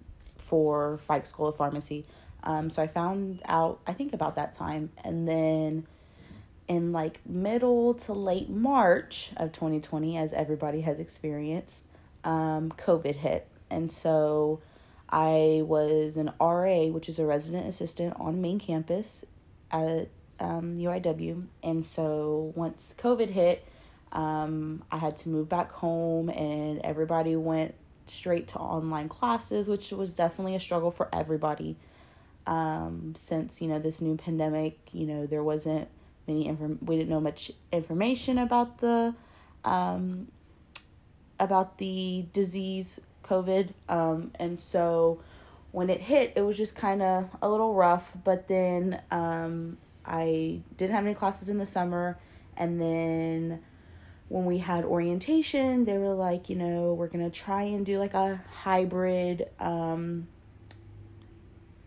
for 0.49 0.99
Feik 1.07 1.27
School 1.27 1.47
of 1.47 1.55
Pharmacy. 1.55 2.05
Um, 2.43 2.69
so 2.69 2.81
I 2.81 2.87
found 2.87 3.41
out, 3.45 3.79
I 3.85 3.93
think 3.93 4.13
about 4.13 4.35
that 4.35 4.53
time. 4.53 4.91
And 5.03 5.27
then 5.27 5.85
in 6.67 6.91
like 6.91 7.19
middle 7.25 7.93
to 7.95 8.13
late 8.13 8.49
March 8.49 9.31
of 9.37 9.51
2020, 9.51 10.17
as 10.17 10.33
everybody 10.33 10.81
has 10.81 10.99
experienced, 10.99 11.85
um, 12.23 12.71
COVID 12.71 13.15
hit. 13.15 13.47
And 13.69 13.91
so 13.91 14.61
I 15.09 15.61
was 15.63 16.17
an 16.17 16.31
RA, 16.39 16.85
which 16.85 17.09
is 17.09 17.19
a 17.19 17.25
resident 17.25 17.67
assistant 17.67 18.15
on 18.19 18.41
main 18.41 18.59
campus 18.59 19.23
at 19.71 20.09
um, 20.39 20.77
UIW. 20.77 21.45
And 21.61 21.85
so 21.85 22.53
once 22.55 22.95
COVID 22.97 23.29
hit, 23.29 23.65
um, 24.11 24.83
I 24.91 24.97
had 24.97 25.17
to 25.17 25.29
move 25.29 25.49
back 25.49 25.71
home, 25.71 26.29
and 26.29 26.79
everybody 26.83 27.35
went 27.35 27.75
straight 28.09 28.47
to 28.49 28.59
online 28.59 29.09
classes, 29.09 29.67
which 29.67 29.91
was 29.91 30.15
definitely 30.15 30.55
a 30.55 30.59
struggle 30.59 30.91
for 30.91 31.09
everybody. 31.13 31.77
Um, 32.47 33.13
since 33.15 33.61
you 33.61 33.67
know 33.67 33.79
this 33.79 34.01
new 34.01 34.17
pandemic, 34.17 34.79
you 34.91 35.05
know 35.05 35.25
there 35.25 35.43
wasn't 35.43 35.87
many 36.27 36.47
inform 36.47 36.79
we 36.81 36.95
didn't 36.97 37.09
know 37.09 37.19
much 37.19 37.51
information 37.71 38.37
about 38.37 38.79
the 38.79 39.13
um, 39.65 40.27
about 41.39 41.77
the 41.77 42.25
disease 42.33 42.99
COVID, 43.23 43.69
um, 43.87 44.31
and 44.35 44.59
so 44.59 45.21
when 45.71 45.89
it 45.89 46.01
hit, 46.01 46.33
it 46.35 46.41
was 46.41 46.57
just 46.57 46.75
kind 46.75 47.01
of 47.01 47.29
a 47.41 47.49
little 47.49 47.75
rough. 47.75 48.11
But 48.23 48.47
then 48.47 49.01
um, 49.11 49.77
I 50.05 50.61
didn't 50.77 50.95
have 50.95 51.05
any 51.05 51.13
classes 51.13 51.49
in 51.49 51.57
the 51.57 51.65
summer, 51.65 52.17
and 52.57 52.81
then 52.81 53.61
when 54.29 54.45
we 54.45 54.59
had 54.59 54.85
orientation, 54.85 55.85
they 55.85 55.97
were 55.97 56.13
like, 56.13 56.49
you 56.49 56.55
know, 56.55 56.93
we're 56.93 57.07
going 57.07 57.29
to 57.29 57.35
try 57.35 57.63
and 57.63 57.85
do 57.85 57.97
like 57.99 58.13
a 58.13 58.41
hybrid 58.51 59.49
um 59.59 60.27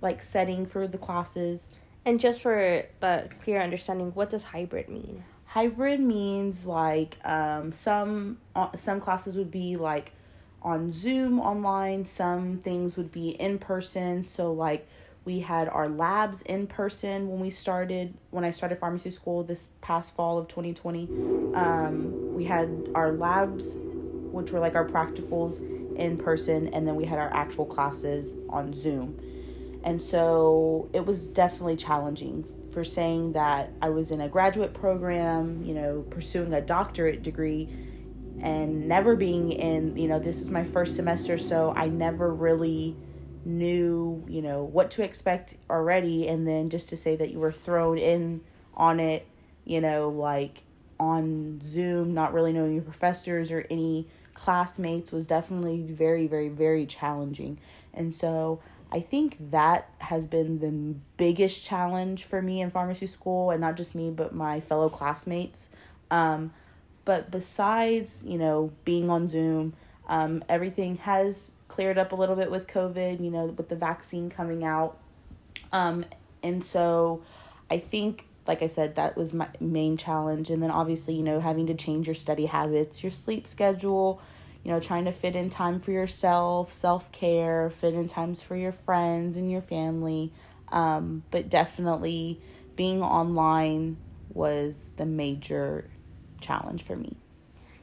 like 0.01 0.21
setting 0.23 0.67
for 0.67 0.89
the 0.89 0.99
classes. 0.99 1.69
And 2.05 2.19
just 2.19 2.43
for 2.43 2.83
the 2.99 3.31
clear 3.43 3.63
understanding, 3.63 4.11
what 4.15 4.31
does 4.31 4.43
hybrid 4.43 4.89
mean? 4.89 5.23
Hybrid 5.47 6.01
means 6.01 6.67
like 6.67 7.17
um 7.25 7.73
some 7.73 8.39
uh, 8.57 8.77
some 8.77 9.01
classes 9.01 9.37
would 9.37 9.51
be 9.51 9.77
like 9.77 10.13
on 10.63 10.93
Zoom 10.93 11.41
online, 11.41 12.05
some 12.07 12.59
things 12.59 12.97
would 12.97 13.13
be 13.13 13.31
in 13.31 13.59
person, 13.59 14.25
so 14.25 14.53
like 14.53 14.89
we 15.25 15.41
had 15.41 15.69
our 15.69 15.89
labs 15.89 16.43
in 16.43 16.67
person 16.67 17.29
when 17.29 17.41
we 17.41 17.51
started 17.51 18.15
when 18.31 18.45
i 18.45 18.51
started 18.51 18.77
pharmacy 18.77 19.11
school 19.11 19.45
this 19.45 19.69
past 19.81 20.15
fall 20.17 20.39
of 20.39 20.49
2020 20.49 21.09
um, 21.55 22.35
we 22.35 22.45
had 22.45 22.89
our 22.95 23.13
labs 23.13 23.77
which 24.33 24.51
were 24.51 24.61
like 24.61 24.75
our 24.75 24.87
practicals 24.87 25.61
in 25.97 26.17
person 26.17 26.69
and 26.69 26.87
then 26.87 26.97
we 26.97 27.05
had 27.05 27.19
our 27.19 27.33
actual 27.33 27.67
classes 27.67 28.37
on 28.49 28.73
zoom. 28.73 29.21
And 29.85 30.03
so 30.03 30.89
it 30.93 31.05
was 31.05 31.27
definitely 31.27 31.77
challenging 31.77 32.45
for 32.71 32.85
saying 32.85 33.33
that 33.33 33.71
i 33.83 33.91
was 33.91 34.11
in 34.11 34.21
a 34.23 34.29
graduate 34.29 34.73
program 34.73 35.63
you 35.63 35.75
know 35.75 36.01
pursuing 36.09 36.55
a 36.55 36.61
doctorate 36.61 37.23
degree 37.23 37.69
and 38.41 38.89
never 38.89 39.15
being 39.15 39.53
in 39.53 39.95
you 39.97 40.09
know 40.09 40.19
this 40.19 40.39
was 40.39 40.49
my 40.49 40.65
first 40.65 40.97
semester 40.97 41.37
so 41.37 41.75
i 41.77 41.87
never 41.87 42.33
really 42.33 42.97
knew, 43.45 44.25
you 44.29 44.43
know, 44.43 44.63
what 44.63 44.91
to 44.93 45.03
expect 45.03 45.57
already 45.69 46.29
and 46.29 46.47
then 46.47 46.71
just 46.71 46.89
to 46.91 46.97
say 46.97 47.17
that 47.17 47.31
you 47.31 47.39
were 47.39 47.53
thrown 47.53 47.99
in 47.99 48.41
on 48.75 49.01
it, 49.01 49.27
you 49.65 49.81
know, 49.81 50.09
like 50.09 50.63
on 50.99 51.61
Zoom, 51.63 52.15
not 52.15 52.33
really 52.33 52.53
knowing 52.53 52.75
your 52.75 52.83
professors 52.83 53.51
or 53.51 53.67
any 53.71 54.07
classmates 54.35 55.13
was 55.13 55.27
definitely 55.27 55.83
very, 55.83 56.27
very, 56.27 56.49
very 56.49 56.87
challenging. 56.87 57.59
And 57.95 58.15
so 58.15 58.61
I 58.91 59.01
think 59.01 59.51
that 59.51 59.89
has 59.99 60.27
been 60.27 60.59
the 60.59 60.97
biggest 61.17 61.65
challenge 61.65 62.25
for 62.25 62.43
me 62.43 62.61
in 62.61 62.71
pharmacy 62.71 63.07
school, 63.07 63.51
and 63.51 63.61
not 63.61 63.77
just 63.77 63.95
me, 63.95 64.11
but 64.11 64.35
my 64.35 64.61
fellow 64.61 64.89
classmates. 64.89 65.71
Um, 66.11 66.53
but 67.05 67.31
besides, 67.31 68.25
you 68.27 68.37
know, 68.39 68.73
being 68.85 69.09
on 69.11 69.29
Zoom, 69.29 69.75
um, 70.09 70.45
everything 70.49 70.97
has 70.97 71.53
cleared 71.69 71.99
up 71.99 72.13
a 72.13 72.15
little 72.15 72.37
bit 72.37 72.51
with 72.51 72.67
COVID, 72.67 73.23
you 73.23 73.31
know, 73.31 73.47
with 73.47 73.69
the 73.69 73.77
vaccine 73.77 74.29
coming 74.31 74.65
out. 74.65 74.99
Um, 75.73 76.05
and 76.43 76.63
so 76.63 77.23
I 77.71 77.79
think, 77.79 78.27
like 78.47 78.63
I 78.63 78.67
said, 78.67 78.97
that 78.97 79.17
was 79.17 79.33
my 79.33 79.49
main 79.61 79.97
challenge. 79.97 80.51
And 80.51 80.63
then 80.63 80.71
obviously, 80.71 81.15
you 81.15 81.23
know, 81.23 81.41
having 81.41 81.67
to 81.69 81.75
change 81.75 82.07
your 82.07 82.15
study 82.15 82.47
habits, 82.47 83.03
your 83.03 83.11
sleep 83.11 83.47
schedule, 83.47 84.21
you 84.65 84.71
know, 84.71 84.81
trying 84.81 85.07
to 85.07 85.13
fit 85.13 85.35
in 85.35 85.51
time 85.51 85.81
for 85.81 85.91
yourself, 85.91 86.73
self 86.73 87.11
care, 87.13 87.71
fit 87.71 87.95
in 87.95 88.07
times 88.07 88.43
for 88.43 88.57
your 88.57 88.73
friends 88.73 89.37
and 89.37 89.51
your 89.51 89.63
family. 89.63 90.33
Um, 90.71 91.23
but 91.31 91.49
definitely 91.49 92.41
being 92.77 93.03
online 93.03 93.97
was 94.33 94.91
the 94.97 95.07
major 95.07 95.91
challenge 96.41 96.83
for 96.83 96.97
me. 96.97 97.22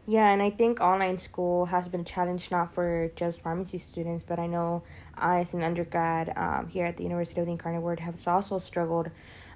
Yeah, 0.09 0.31
and 0.31 0.41
I 0.41 0.49
think 0.49 0.81
online 0.81 1.19
school 1.19 1.67
has 1.67 1.87
been 1.87 2.01
a 2.01 2.03
challenge 2.03 2.49
not 2.49 2.73
for 2.73 3.11
just 3.15 3.43
pharmacy 3.43 3.77
students, 3.77 4.23
but 4.23 4.39
I 4.39 4.47
know 4.47 4.81
I, 5.15 5.41
as 5.41 5.53
an 5.53 5.61
undergrad 5.61 6.33
um, 6.35 6.67
here 6.67 6.87
at 6.87 6.97
the 6.97 7.03
University 7.03 7.39
of 7.41 7.45
the 7.45 7.51
Incarnate 7.51 7.83
Word, 7.83 7.99
have 7.99 8.27
also 8.27 8.57
struggled 8.57 9.11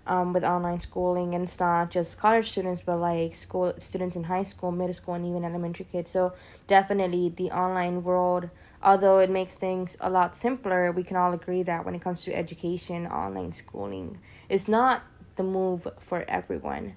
um, 0.06 0.32
with 0.32 0.44
online 0.44 0.80
schooling, 0.80 1.34
and 1.34 1.46
it's 1.46 1.60
not 1.60 1.90
just 1.90 2.20
college 2.20 2.52
students, 2.52 2.82
but 2.86 3.00
like 3.00 3.34
school 3.34 3.74
students 3.80 4.16
in 4.16 4.26
high 4.26 4.44
school, 4.44 4.72
middle 4.72 4.94
school, 4.94 5.16
and 5.16 5.26
even 5.26 5.44
elementary 5.44 5.88
kids. 5.92 6.12
So 6.12 6.34
definitely 6.68 7.30
the 7.30 7.50
online 7.50 8.04
world, 8.04 8.52
although 8.84 9.18
it 9.18 9.32
makes 9.32 9.56
things 9.56 9.98
a 10.02 10.10
lot 10.12 10.38
simpler, 10.38 10.92
we 10.92 11.02
can 11.02 11.18
all 11.18 11.34
agree 11.34 11.64
that 11.64 11.84
when 11.84 11.96
it 11.96 12.02
comes 12.04 12.26
to 12.26 12.36
education, 12.36 13.08
online 13.08 13.54
schooling 13.54 14.20
is 14.50 14.68
not 14.68 15.02
the 15.36 15.42
move 15.42 15.88
for 16.00 16.24
everyone. 16.28 16.94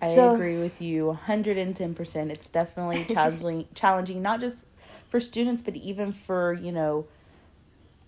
I 0.00 0.14
so, 0.14 0.34
agree 0.34 0.58
with 0.58 0.80
you 0.80 1.18
110%. 1.28 2.30
It's 2.30 2.50
definitely 2.50 3.04
challenging 3.14 3.66
challenging 3.74 4.22
not 4.22 4.40
just 4.40 4.64
for 5.08 5.20
students 5.20 5.62
but 5.62 5.76
even 5.76 6.12
for, 6.12 6.52
you 6.52 6.72
know, 6.72 7.06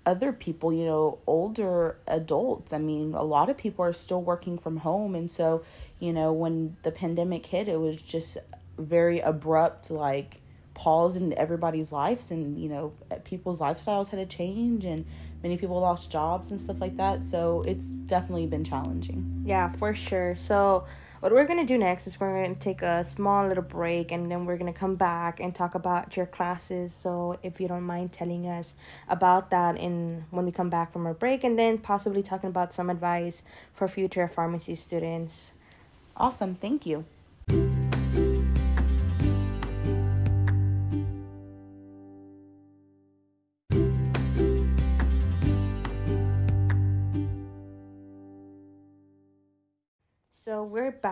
other 0.06 0.32
people, 0.32 0.72
you 0.72 0.84
know, 0.84 1.18
older 1.26 1.96
adults. 2.06 2.72
I 2.72 2.78
mean, 2.78 3.14
a 3.14 3.22
lot 3.22 3.48
of 3.48 3.56
people 3.56 3.84
are 3.84 3.92
still 3.92 4.22
working 4.22 4.58
from 4.58 4.78
home. 4.78 5.14
And 5.14 5.30
so, 5.30 5.62
you 5.98 6.12
know, 6.12 6.32
when 6.32 6.76
the 6.82 6.90
pandemic 6.90 7.46
hit, 7.46 7.68
it 7.68 7.78
was 7.78 7.96
just 7.96 8.38
very 8.78 9.20
abrupt, 9.20 9.90
like 9.90 10.40
pause 10.74 11.16
in 11.16 11.34
everybody's 11.34 11.92
lives. 11.92 12.30
And, 12.30 12.58
you 12.58 12.68
know, 12.68 12.92
people's 13.24 13.60
lifestyles 13.60 14.08
had 14.08 14.16
to 14.16 14.36
change 14.36 14.84
and 14.84 15.04
many 15.42 15.56
people 15.56 15.78
lost 15.78 16.10
jobs 16.10 16.50
and 16.50 16.60
stuff 16.60 16.80
like 16.80 16.96
that. 16.96 17.22
So 17.22 17.62
it's 17.66 17.86
definitely 17.86 18.46
been 18.46 18.64
challenging. 18.64 19.42
Yeah, 19.44 19.68
for 19.68 19.94
sure. 19.94 20.34
So, 20.34 20.86
what 21.20 21.32
we're 21.32 21.44
going 21.44 21.58
to 21.58 21.66
do 21.66 21.78
next 21.78 22.06
is 22.06 22.18
we're 22.18 22.46
to 22.46 22.54
take 22.54 22.80
a 22.82 23.04
small 23.04 23.46
little 23.46 23.62
break 23.62 24.10
and 24.10 24.30
then 24.30 24.46
we're 24.46 24.56
going 24.56 24.72
to 24.72 24.78
come 24.78 24.96
back 24.96 25.38
and 25.38 25.54
talk 25.54 25.74
about 25.74 26.16
your 26.16 26.26
classes. 26.26 26.94
So 26.94 27.38
if 27.42 27.60
you 27.60 27.68
don't 27.68 27.82
mind 27.82 28.12
telling 28.12 28.48
us 28.48 28.74
about 29.08 29.50
that 29.50 29.76
in 29.76 30.24
when 30.30 30.46
we 30.46 30.52
come 30.52 30.70
back 30.70 30.92
from 30.92 31.06
our 31.06 31.14
break 31.14 31.44
and 31.44 31.58
then 31.58 31.78
possibly 31.78 32.22
talking 32.22 32.48
about 32.48 32.72
some 32.72 32.88
advice 32.88 33.42
for 33.74 33.86
future 33.86 34.26
pharmacy 34.28 34.74
students. 34.74 35.50
Awesome. 36.16 36.54
Thank 36.54 36.86
you. 36.86 37.04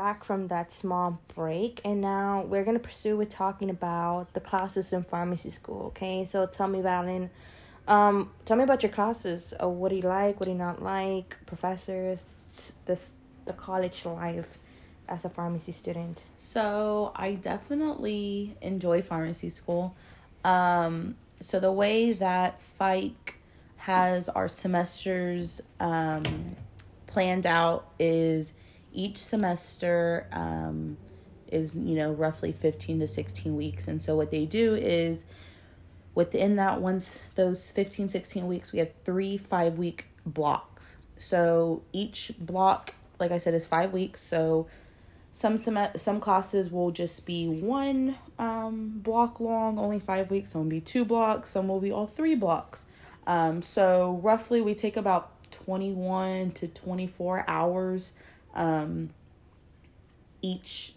Back 0.08 0.24
from 0.24 0.48
that 0.48 0.72
small 0.72 1.20
break, 1.34 1.82
and 1.84 2.00
now 2.00 2.42
we're 2.48 2.64
gonna 2.64 2.78
pursue 2.78 3.14
with 3.18 3.28
talking 3.28 3.68
about 3.68 4.32
the 4.32 4.40
classes 4.40 4.94
in 4.94 5.02
pharmacy 5.02 5.50
school. 5.50 5.88
Okay, 5.88 6.24
so 6.24 6.46
tell 6.46 6.66
me, 6.66 6.78
Valen, 6.78 7.28
um, 7.86 8.30
tell 8.46 8.56
me 8.56 8.64
about 8.64 8.82
your 8.82 8.90
classes. 8.90 9.52
Uh, 9.62 9.68
what 9.68 9.90
do 9.90 9.96
you 9.96 10.02
like? 10.02 10.40
What 10.40 10.44
do 10.44 10.52
you 10.52 10.56
not 10.56 10.82
like? 10.82 11.36
Professors, 11.44 12.72
this 12.86 13.10
the 13.44 13.52
college 13.52 14.06
life 14.06 14.56
as 15.10 15.26
a 15.26 15.28
pharmacy 15.28 15.72
student. 15.72 16.22
So 16.36 17.12
I 17.14 17.34
definitely 17.34 18.56
enjoy 18.62 19.02
pharmacy 19.02 19.50
school. 19.50 19.94
Um, 20.42 21.16
so 21.42 21.60
the 21.60 21.72
way 21.72 22.14
that 22.14 22.62
Feik 22.80 23.34
has 23.76 24.30
our 24.30 24.48
semesters 24.48 25.60
um, 25.80 26.56
planned 27.06 27.44
out 27.44 27.90
is 27.98 28.54
each 28.98 29.18
semester 29.18 30.26
um, 30.32 30.96
is 31.46 31.76
you 31.76 31.94
know 31.94 32.12
roughly 32.12 32.52
15 32.52 33.00
to 33.00 33.06
16 33.06 33.56
weeks. 33.56 33.86
And 33.86 34.02
so 34.02 34.16
what 34.16 34.30
they 34.30 34.44
do 34.44 34.74
is 34.74 35.24
within 36.14 36.56
that 36.56 36.80
once 36.80 37.20
those 37.36 37.70
15 37.70 38.08
16 38.08 38.46
weeks 38.46 38.72
we 38.72 38.80
have 38.80 38.90
three 39.04 39.38
five 39.38 39.78
week 39.78 40.06
blocks. 40.26 40.98
So 41.16 41.82
each 41.92 42.32
block 42.38 42.94
like 43.20 43.30
i 43.30 43.38
said 43.38 43.54
is 43.54 43.66
five 43.66 43.92
weeks. 43.92 44.20
So 44.20 44.66
some 45.32 45.56
sem- 45.56 45.96
some 45.96 46.18
classes 46.18 46.70
will 46.70 46.90
just 46.90 47.24
be 47.24 47.46
one 47.46 48.16
um, 48.38 48.98
block 48.98 49.38
long 49.38 49.78
only 49.78 50.00
five 50.00 50.30
weeks. 50.30 50.52
Some 50.52 50.62
will 50.62 50.70
be 50.70 50.80
two 50.80 51.04
blocks. 51.04 51.50
Some 51.50 51.68
will 51.68 51.80
be 51.80 51.92
all 51.92 52.08
three 52.08 52.34
blocks. 52.34 52.86
Um, 53.26 53.62
so 53.62 54.18
roughly 54.22 54.60
we 54.60 54.74
take 54.74 54.96
about 54.96 55.30
21 55.52 56.50
to 56.52 56.66
24 56.66 57.44
hours 57.46 58.12
um, 58.58 59.10
each 60.42 60.94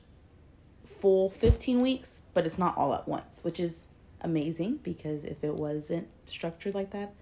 full 0.84 1.30
15 1.30 1.80
weeks, 1.80 2.24
but 2.34 2.46
it's 2.46 2.58
not 2.58 2.78
all 2.78 2.94
at 2.94 3.08
once, 3.08 3.44
which 3.44 3.60
is 3.60 3.88
amazing 4.22 4.80
because 4.84 5.24
if 5.24 5.44
it 5.44 5.56
wasn't 5.56 6.08
structured 6.26 6.76
like 6.76 6.92
that, 6.92 7.14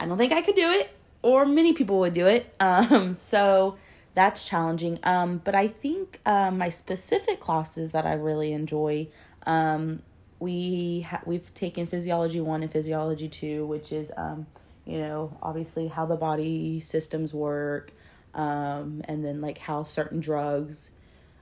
I 0.00 0.06
don't 0.06 0.18
think 0.18 0.32
I 0.32 0.42
could 0.42 0.56
do 0.56 0.70
it, 0.70 0.90
or 1.22 1.44
many 1.44 1.72
people 1.72 2.00
would 2.00 2.14
do 2.14 2.26
it. 2.26 2.54
Um, 2.60 3.14
so 3.14 3.76
that's 4.14 4.44
challenging. 4.46 4.98
Um, 5.04 5.40
but 5.44 5.54
I 5.54 5.68
think 5.68 6.20
um, 6.26 6.58
my 6.58 6.70
specific 6.70 7.40
classes 7.40 7.90
that 7.90 8.04
I 8.04 8.14
really 8.14 8.52
enjoy, 8.52 9.08
um, 9.46 10.02
we 10.40 11.02
ha- 11.02 11.22
we've 11.24 11.52
taken 11.54 11.86
physiology 11.86 12.40
one 12.40 12.62
and 12.62 12.70
physiology 12.72 13.28
two, 13.28 13.66
which 13.66 13.92
is 13.92 14.10
um, 14.16 14.46
you 14.84 14.98
know 14.98 15.36
obviously 15.42 15.88
how 15.88 16.06
the 16.06 16.16
body 16.16 16.80
systems 16.80 17.32
work, 17.32 17.92
um, 18.38 19.02
and 19.04 19.24
then 19.24 19.40
like 19.40 19.58
how 19.58 19.82
certain 19.82 20.20
drugs 20.20 20.90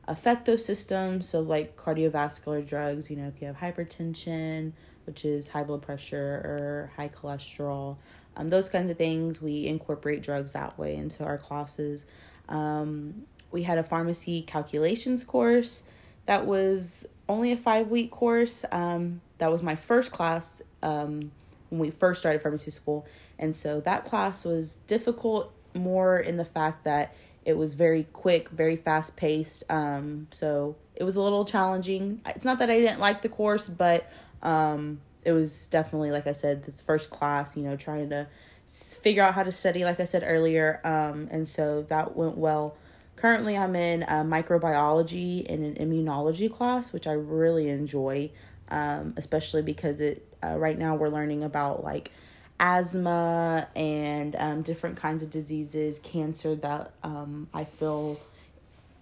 affect 0.09 0.47
those 0.47 0.65
systems. 0.65 1.29
So, 1.29 1.41
like 1.41 1.76
cardiovascular 1.76 2.67
drugs, 2.67 3.11
you 3.11 3.17
know, 3.17 3.29
if 3.29 3.41
you 3.41 3.47
have 3.47 3.59
hypertension, 3.59 4.73
which 5.05 5.25
is 5.25 5.49
high 5.49 5.62
blood 5.62 5.83
pressure 5.83 6.19
or 6.19 6.93
high 6.97 7.11
cholesterol, 7.11 7.99
um, 8.37 8.49
those 8.49 8.71
kinds 8.71 8.91
of 8.91 8.97
things, 8.97 9.43
we 9.43 9.67
incorporate 9.67 10.23
drugs 10.23 10.53
that 10.53 10.79
way 10.79 10.97
into 10.97 11.23
our 11.23 11.37
classes. 11.37 12.07
Um, 12.49 13.26
we 13.53 13.62
had 13.62 13.76
a 13.79 13.85
pharmacy 13.85 14.43
calculations 14.43 15.23
course 15.23 15.83
that 16.25 16.47
was 16.47 17.07
only 17.29 17.53
a 17.53 17.57
five 17.57 17.91
week 17.91 18.11
course. 18.11 18.65
Um, 18.73 19.21
that 19.38 19.53
was 19.53 19.62
my 19.62 19.76
first 19.76 20.12
class 20.12 20.62
um, 20.83 21.31
when 21.69 21.81
we 21.81 21.91
first 21.91 22.21
started 22.21 22.41
pharmacy 22.41 22.71
school. 22.71 23.07
And 23.38 23.55
so 23.55 23.81
that 23.81 24.07
class 24.07 24.47
was 24.47 24.76
difficult 24.87 25.53
more 25.76 26.18
in 26.18 26.37
the 26.37 26.45
fact 26.45 26.85
that 26.85 27.14
it 27.45 27.56
was 27.56 27.75
very 27.75 28.04
quick, 28.12 28.49
very 28.50 28.76
fast 28.76 29.16
paced. 29.16 29.62
Um, 29.71 30.26
so 30.33 30.76
it 30.95 31.04
was 31.04 31.16
a 31.16 31.23
little 31.23 31.45
challenging. 31.45 32.21
It's 32.26 32.45
not 32.45 32.59
that 32.59 32.71
I 32.71 32.80
didn't 32.80 32.99
like 32.99 33.23
the 33.23 33.28
course, 33.28 33.68
but 33.68 34.11
um, 34.42 35.00
it 35.25 35.33
was 35.33 35.66
definitely, 35.68 36.11
like 36.11 36.26
I 36.26 36.33
said, 36.33 36.64
this 36.64 36.80
first 36.80 37.11
class, 37.11 37.56
you 37.56 37.62
know, 37.62 37.76
trying 37.76 38.11
to 38.11 38.26
figure 38.66 39.23
out 39.23 39.35
how 39.35 39.45
to 39.45 39.52
study, 39.52 39.85
like 39.85 40.00
I 40.00 40.04
said 40.04 40.25
earlier. 40.26 40.80
Um, 40.85 41.28
and 41.30 41.47
so 41.47 41.83
that 41.88 42.16
went 42.16 42.37
well. 42.37 42.76
Currently, 43.14 43.56
I'm 43.56 43.76
in 43.76 44.00
microbiology 44.02 45.49
and 45.49 45.64
an 45.64 45.75
immunology 45.75 46.52
class, 46.52 46.92
which 46.92 47.06
I 47.06 47.12
really 47.12 47.68
enjoy, 47.68 48.30
um, 48.68 49.14
especially 49.16 49.62
because 49.62 50.00
it 50.00 50.26
uh, 50.45 50.59
right 50.59 50.78
now 50.78 50.97
we're 50.97 51.09
learning 51.09 51.42
about 51.42 51.83
like 51.83 52.11
asthma 52.59 53.69
and 53.77 54.35
um, 54.37 54.63
different 54.63 54.97
kinds 54.97 55.23
of 55.23 55.31
diseases, 55.31 55.99
cancer 55.99 56.55
that 56.57 56.93
um, 57.03 57.49
I 57.53 57.65
feel 57.65 58.19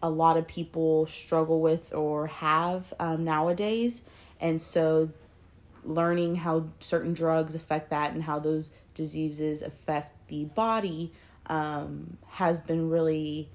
a 0.03 0.11
lot 0.11 0.37
of 0.37 0.47
people 0.47 1.07
struggle 1.07 1.61
with 1.61 1.95
or 1.95 2.27
have 2.27 2.93
um, 2.99 3.25
nowadays. 3.25 4.03
And 4.41 4.61
so 4.61 5.11
learning 5.85 6.37
how 6.37 6.67
certain 6.81 7.15
drugs 7.15 7.55
affect 7.55 7.91
that 7.91 8.13
and 8.13 8.23
how 8.23 8.39
those 8.39 8.71
diseases 8.95 9.63
affect 9.63 10.29
the 10.29 10.45
body 10.45 11.13
um, 11.47 12.17
has 12.29 12.61
been 12.61 12.91
really, 12.91 13.49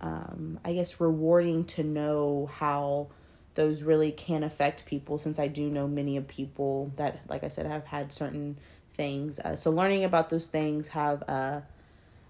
um, 0.00 0.58
I 0.64 0.74
guess, 0.74 1.00
rewarding 1.00 1.64
to 1.64 1.82
know 1.82 2.50
how 2.52 3.08
those 3.54 3.82
really 3.82 4.12
can 4.12 4.42
affect 4.42 4.84
people 4.84 5.18
since 5.18 5.38
I 5.38 5.48
do 5.48 5.68
know 5.70 5.88
many 5.88 6.16
of 6.16 6.28
people 6.28 6.92
that, 6.96 7.20
like 7.28 7.42
I 7.42 7.48
said, 7.48 7.66
have 7.66 7.86
had 7.86 8.12
certain 8.12 8.58
things. 8.96 9.38
Uh, 9.38 9.56
so 9.56 9.70
learning 9.70 10.04
about 10.04 10.30
those 10.30 10.48
things 10.48 10.88
have 10.88 11.22
uh, 11.28 11.60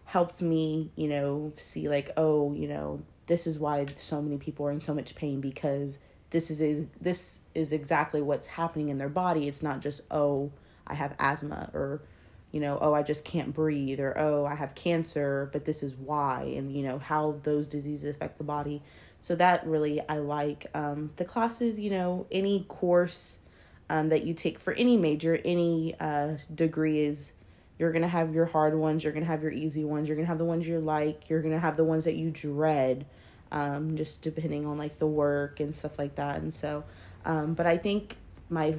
helped 0.04 0.42
me, 0.42 0.90
you 0.96 1.08
know, 1.08 1.52
see 1.56 1.88
like, 1.88 2.10
oh, 2.16 2.52
you 2.52 2.68
know, 2.68 3.00
this 3.26 3.46
is 3.46 3.58
why 3.58 3.86
so 3.96 4.22
many 4.22 4.36
people 4.36 4.66
are 4.66 4.70
in 4.70 4.80
so 4.80 4.94
much 4.94 5.14
pain 5.14 5.40
because 5.40 5.98
this 6.30 6.50
is 6.50 6.62
a, 6.62 6.86
this 7.00 7.40
is 7.54 7.72
exactly 7.72 8.20
what's 8.20 8.46
happening 8.46 8.88
in 8.88 8.98
their 8.98 9.08
body. 9.08 9.48
It's 9.48 9.62
not 9.62 9.80
just 9.80 10.02
oh, 10.10 10.52
I 10.86 10.94
have 10.94 11.14
asthma 11.18 11.70
or 11.72 12.02
you 12.52 12.60
know, 12.60 12.78
oh, 12.80 12.94
I 12.94 13.02
just 13.02 13.24
can't 13.24 13.52
breathe 13.52 14.00
or 14.00 14.16
oh, 14.16 14.46
I 14.46 14.54
have 14.54 14.74
cancer, 14.74 15.50
but 15.52 15.64
this 15.64 15.82
is 15.82 15.94
why 15.94 16.54
and 16.56 16.74
you 16.74 16.82
know 16.82 16.98
how 16.98 17.40
those 17.42 17.66
diseases 17.66 18.14
affect 18.14 18.38
the 18.38 18.44
body. 18.44 18.82
So 19.20 19.34
that 19.36 19.66
really 19.66 20.00
I 20.08 20.18
like 20.18 20.66
um 20.74 21.10
the 21.16 21.24
classes, 21.24 21.80
you 21.80 21.90
know, 21.90 22.26
any 22.30 22.64
course 22.64 23.38
um 23.88 24.08
that 24.08 24.24
you 24.24 24.34
take 24.34 24.58
for 24.58 24.72
any 24.74 24.96
major, 24.96 25.38
any 25.44 25.94
uh 26.00 26.34
degree 26.54 27.00
is 27.00 27.32
you're 27.78 27.92
going 27.92 28.02
to 28.02 28.08
have 28.08 28.34
your 28.34 28.46
hard 28.46 28.74
ones, 28.74 29.04
you're 29.04 29.12
going 29.12 29.24
to 29.24 29.30
have 29.30 29.42
your 29.42 29.52
easy 29.52 29.84
ones, 29.84 30.08
you're 30.08 30.16
going 30.16 30.24
to 30.24 30.30
have 30.30 30.38
the 30.38 30.44
ones 30.44 30.66
you 30.66 30.80
like, 30.80 31.28
you're 31.28 31.42
going 31.42 31.52
to 31.52 31.60
have 31.60 31.76
the 31.76 31.84
ones 31.84 32.04
that 32.04 32.14
you 32.14 32.30
dread 32.30 33.04
um, 33.52 33.96
just 33.96 34.22
depending 34.22 34.66
on 34.66 34.78
like 34.78 34.98
the 34.98 35.06
work 35.06 35.60
and 35.60 35.74
stuff 35.74 35.98
like 35.98 36.16
that. 36.16 36.36
And 36.36 36.52
so, 36.52 36.84
um, 37.24 37.54
but 37.54 37.66
I 37.66 37.76
think 37.76 38.16
my 38.48 38.78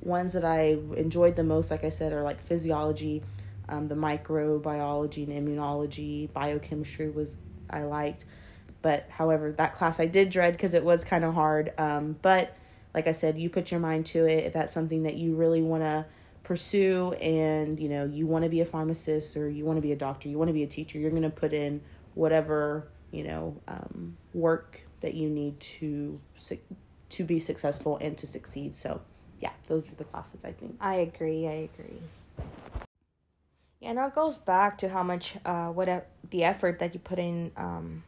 ones 0.00 0.32
that 0.32 0.44
I've 0.44 0.92
enjoyed 0.96 1.36
the 1.36 1.44
most, 1.44 1.70
like 1.70 1.84
I 1.84 1.90
said, 1.90 2.12
are 2.12 2.22
like 2.22 2.42
physiology, 2.42 3.22
um, 3.68 3.88
the 3.88 3.94
microbiology 3.94 5.28
and 5.28 5.48
immunology, 5.48 6.32
biochemistry 6.32 7.10
was 7.10 7.38
I 7.68 7.82
liked. 7.82 8.24
But 8.82 9.06
however, 9.10 9.52
that 9.52 9.74
class 9.74 10.00
I 10.00 10.06
did 10.06 10.30
dread 10.30 10.54
because 10.54 10.74
it 10.74 10.82
was 10.82 11.04
kind 11.04 11.24
of 11.24 11.34
hard. 11.34 11.72
Um, 11.78 12.16
but 12.22 12.56
like 12.94 13.06
I 13.06 13.12
said, 13.12 13.38
you 13.38 13.50
put 13.50 13.70
your 13.70 13.80
mind 13.80 14.06
to 14.06 14.26
it. 14.26 14.44
If 14.44 14.52
that's 14.52 14.72
something 14.72 15.04
that 15.04 15.16
you 15.16 15.34
really 15.34 15.62
want 15.62 15.82
to 15.82 16.06
pursue 16.42 17.12
and 17.20 17.78
you 17.78 17.88
know 17.88 18.04
you 18.06 18.26
want 18.26 18.42
to 18.42 18.48
be 18.48 18.60
a 18.60 18.64
pharmacist 18.64 19.36
or 19.36 19.48
you 19.48 19.64
want 19.64 19.76
to 19.76 19.80
be 19.80 19.92
a 19.92 19.96
doctor 19.96 20.28
you 20.28 20.36
want 20.36 20.48
to 20.48 20.52
be 20.52 20.64
a 20.64 20.66
teacher 20.66 20.98
you're 20.98 21.10
going 21.10 21.22
to 21.22 21.30
put 21.30 21.52
in 21.52 21.80
whatever 22.14 22.88
you 23.12 23.22
know 23.22 23.56
um, 23.68 24.16
work 24.34 24.80
that 25.00 25.14
you 25.14 25.28
need 25.28 25.58
to 25.60 26.20
to 27.08 27.24
be 27.24 27.38
successful 27.38 27.98
and 28.00 28.16
to 28.18 28.26
succeed. 28.26 28.74
So 28.76 29.00
yeah 29.40 29.52
those 29.68 29.84
are 29.88 29.94
the 29.96 30.04
classes 30.04 30.44
i 30.44 30.52
think. 30.52 30.76
I 30.80 30.96
agree 30.96 31.46
i 31.46 31.68
agree. 31.72 32.02
Yeah 33.80 33.92
now 33.92 34.08
it 34.08 34.14
goes 34.14 34.38
back 34.38 34.78
to 34.78 34.88
how 34.88 35.02
much 35.02 35.36
uh 35.44 35.68
what 35.68 36.08
the 36.30 36.44
effort 36.44 36.78
that 36.78 36.94
you 36.94 37.00
put 37.00 37.18
in 37.18 37.52
um 37.56 38.04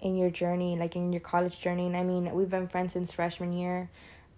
in 0.00 0.16
your 0.16 0.30
journey 0.30 0.76
like 0.76 0.96
in 0.96 1.12
your 1.12 1.20
college 1.20 1.58
journey. 1.60 1.86
And 1.86 1.96
i 1.96 2.02
mean 2.02 2.32
we've 2.34 2.50
been 2.50 2.68
friends 2.68 2.92
since 2.92 3.12
freshman 3.12 3.52
year. 3.52 3.90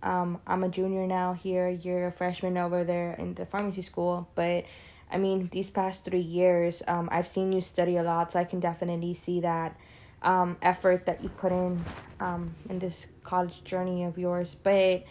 Um 0.03 0.41
i'm 0.47 0.65
a 0.65 0.69
junior 0.69 1.07
now 1.07 1.33
here 1.33 1.69
you're 1.69 2.07
a 2.07 2.13
freshman 2.13 2.57
over 2.57 2.85
there 2.85 3.15
in 3.15 3.35
the 3.35 3.47
pharmacy 3.47 3.83
school. 3.83 4.29
But 4.35 4.65
I 5.13 5.19
mean, 5.19 5.49
these 5.51 5.71
past 5.71 6.05
three 6.05 6.21
years, 6.21 6.83
um, 6.87 7.09
I've 7.11 7.27
seen 7.27 7.53
you 7.53 7.61
study 7.61 7.97
a 7.97 8.03
lot, 8.03 8.33
so 8.33 8.39
I 8.39 8.45
can 8.45 8.61
definitely 8.61 9.15
see 9.15 9.41
that 9.41 9.77
um, 10.23 10.57
effort 10.63 11.07
that 11.07 11.23
you 11.23 11.29
put 11.31 11.53
in 11.53 11.85
um, 12.21 12.55
in 12.69 12.79
this 12.79 13.07
college 13.25 13.65
journey 13.65 14.05
of 14.05 14.19
yours. 14.19 14.55
But 14.63 15.05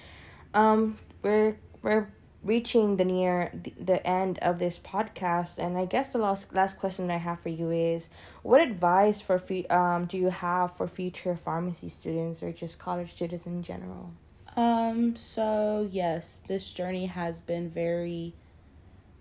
um, 0.54 0.98
we're 1.22 1.58
we're 1.82 2.08
reaching 2.44 2.98
the 2.98 3.06
near 3.06 3.52
the, 3.78 4.06
end 4.08 4.40
of 4.40 4.60
this 4.60 4.80
podcast, 4.80 5.58
and 5.58 5.78
I 5.78 5.86
guess 5.86 6.14
the 6.14 6.20
last 6.20 6.54
last 6.54 6.80
question 6.80 7.12
I 7.12 7.18
have 7.18 7.40
for 7.42 7.50
you 7.50 7.70
is, 7.72 8.10
what 8.44 8.62
advice 8.62 9.22
for 9.22 9.42
um 9.70 10.06
do 10.06 10.18
you 10.18 10.30
have 10.30 10.76
for 10.76 10.88
future 10.88 11.36
pharmacy 11.36 11.90
students 11.90 12.42
or 12.42 12.52
just 12.52 12.80
college 12.80 13.12
students 13.12 13.46
in 13.46 13.64
general? 13.64 14.12
Um. 14.56 15.16
So 15.16 15.88
yes, 15.92 16.42
this 16.48 16.72
journey 16.72 17.08
has 17.08 17.42
been 17.42 17.70
very 17.70 18.34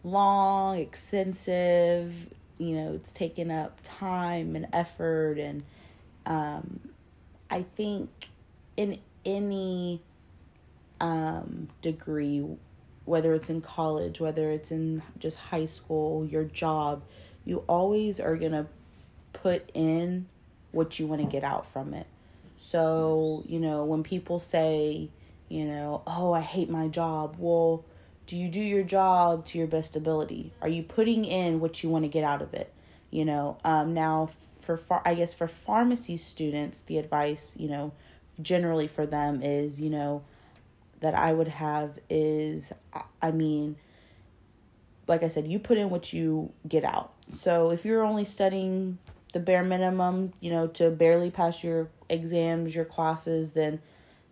long, 0.04 0.78
extensive. 0.78 2.14
You 2.58 2.74
know, 2.74 2.92
it's 2.94 3.12
taken 3.12 3.50
up 3.50 3.78
time 3.82 4.56
and 4.56 4.66
effort, 4.72 5.38
and 5.38 5.62
um, 6.26 6.80
I 7.50 7.62
think 7.62 8.28
in 8.76 8.98
any 9.24 10.02
um, 11.00 11.68
degree, 11.82 12.44
whether 13.08 13.34
it's 13.34 13.50
in 13.50 13.60
college, 13.60 14.20
whether 14.20 14.50
it's 14.50 14.70
in 14.70 15.02
just 15.18 15.36
high 15.36 15.66
school, 15.66 16.24
your 16.24 16.44
job, 16.44 17.02
you 17.44 17.64
always 17.68 18.20
are 18.20 18.36
gonna 18.36 18.66
put 19.32 19.70
in 19.74 20.26
what 20.72 20.98
you 20.98 21.06
want 21.06 21.22
to 21.22 21.26
get 21.26 21.42
out 21.42 21.66
from 21.66 21.94
it. 21.94 22.06
So, 22.58 23.42
you 23.46 23.58
know, 23.58 23.84
when 23.84 24.02
people 24.02 24.38
say, 24.38 25.10
you 25.48 25.64
know, 25.64 26.02
oh, 26.06 26.32
I 26.32 26.40
hate 26.40 26.68
my 26.68 26.88
job, 26.88 27.36
well, 27.38 27.84
do 28.28 28.36
you 28.36 28.48
do 28.48 28.60
your 28.60 28.82
job 28.82 29.46
to 29.46 29.58
your 29.58 29.66
best 29.66 29.96
ability 29.96 30.52
are 30.60 30.68
you 30.68 30.82
putting 30.82 31.24
in 31.24 31.58
what 31.58 31.82
you 31.82 31.88
want 31.88 32.04
to 32.04 32.08
get 32.08 32.22
out 32.22 32.42
of 32.42 32.54
it 32.54 32.72
you 33.10 33.24
know 33.24 33.56
um, 33.64 33.94
now 33.94 34.28
for 34.60 34.76
far 34.76 35.02
i 35.04 35.14
guess 35.14 35.34
for 35.34 35.48
pharmacy 35.48 36.16
students 36.16 36.82
the 36.82 36.98
advice 36.98 37.56
you 37.58 37.68
know 37.68 37.90
generally 38.40 38.86
for 38.86 39.06
them 39.06 39.42
is 39.42 39.80
you 39.80 39.90
know 39.90 40.22
that 41.00 41.14
i 41.14 41.32
would 41.32 41.48
have 41.48 41.98
is 42.08 42.72
i 43.22 43.30
mean 43.30 43.76
like 45.06 45.22
i 45.22 45.28
said 45.28 45.46
you 45.46 45.58
put 45.58 45.78
in 45.78 45.90
what 45.90 46.12
you 46.12 46.52
get 46.66 46.84
out 46.84 47.12
so 47.30 47.70
if 47.70 47.84
you're 47.84 48.02
only 48.02 48.24
studying 48.24 48.98
the 49.32 49.40
bare 49.40 49.62
minimum 49.62 50.32
you 50.40 50.50
know 50.50 50.66
to 50.66 50.90
barely 50.90 51.30
pass 51.30 51.62
your 51.62 51.88
exams 52.08 52.74
your 52.74 52.84
classes 52.84 53.52
then 53.52 53.80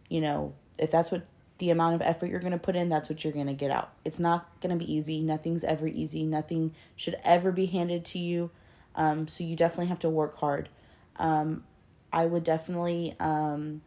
you 0.08 0.20
know 0.20 0.54
if 0.78 0.90
that's 0.90 1.10
what 1.10 1.26
the 1.58 1.70
amount 1.70 1.94
of 1.94 2.02
effort 2.02 2.26
you're 2.26 2.40
going 2.40 2.52
to 2.52 2.58
put 2.58 2.76
in, 2.76 2.88
that's 2.88 3.08
what 3.08 3.24
you're 3.24 3.32
going 3.32 3.46
to 3.46 3.54
get 3.54 3.70
out. 3.70 3.92
It's 4.04 4.18
not 4.18 4.48
going 4.60 4.78
to 4.78 4.84
be 4.84 4.92
easy. 4.92 5.22
Nothing's 5.22 5.64
ever 5.64 5.86
easy. 5.86 6.22
Nothing 6.24 6.74
should 6.94 7.16
ever 7.24 7.50
be 7.50 7.66
handed 7.66 8.04
to 8.06 8.18
you. 8.18 8.50
Um, 8.94 9.26
so 9.28 9.44
you 9.44 9.56
definitely 9.56 9.86
have 9.86 9.98
to 10.00 10.10
work 10.10 10.38
hard. 10.38 10.68
Um, 11.16 11.64
I 12.12 12.26
would 12.26 12.44
definitely 12.44 13.14
um, 13.20 13.82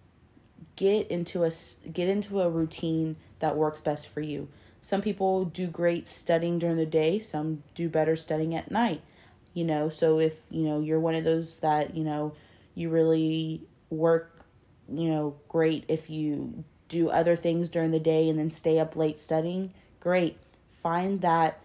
get 0.76 1.10
into 1.10 1.44
a 1.44 1.52
get 1.92 2.08
into 2.08 2.42
a 2.42 2.50
routine 2.50 3.16
that 3.40 3.56
works 3.56 3.82
best 3.82 4.08
for 4.08 4.22
you. 4.22 4.48
Some 4.82 5.02
people 5.02 5.46
do 5.46 5.68
great 5.68 6.08
studying 6.08 6.60
during 6.60 6.78
the 6.78 6.86
day. 6.86 7.20
Some 7.20 7.64
do 7.76 7.90
better 7.90 8.16
studying 8.16 8.56
at 8.56 8.72
night. 8.72 9.02
You 9.54 9.66
know, 9.66 9.90
so 9.90 10.20
if 10.20 10.42
you 10.50 10.64
know 10.64 10.80
you're 10.80 11.00
one 11.00 11.16
of 11.16 11.24
those 11.24 11.60
that 11.60 11.96
you 11.96 12.04
know 12.04 12.34
you 12.76 12.90
really 12.90 13.62
work, 13.90 14.46
you 14.88 15.10
know, 15.10 15.36
great 15.48 15.86
if 15.88 16.10
you 16.10 16.64
do 16.88 17.10
other 17.10 17.36
things 17.36 17.70
during 17.70 17.92
the 17.92 18.00
day 18.00 18.30
and 18.30 18.40
then 18.40 18.52
stay 18.52 18.80
up 18.80 18.96
late 18.96 19.20
studying, 19.20 19.74
great. 20.00 20.38
Find 20.82 21.22
that 21.22 21.62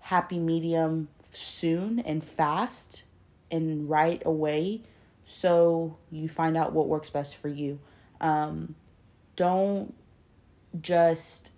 happy 0.00 0.38
medium 0.38 1.08
soon 1.30 1.98
and 2.00 2.24
fast 2.24 3.02
and 3.50 3.88
right 3.88 4.22
away 4.24 4.80
so 5.26 5.96
you 6.10 6.28
find 6.28 6.56
out 6.56 6.72
what 6.72 6.88
works 6.88 7.10
best 7.10 7.36
for 7.36 7.48
you. 7.48 7.78
Um, 8.20 8.74
don't 9.34 9.94
just 10.80 11.50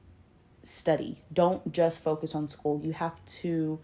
study, 0.63 1.23
don't 1.33 1.73
just 1.73 2.01
focus 2.01 2.35
on 2.35 2.49
school. 2.49 2.81
You 2.85 2.93
have 2.93 3.25
to, 3.41 3.79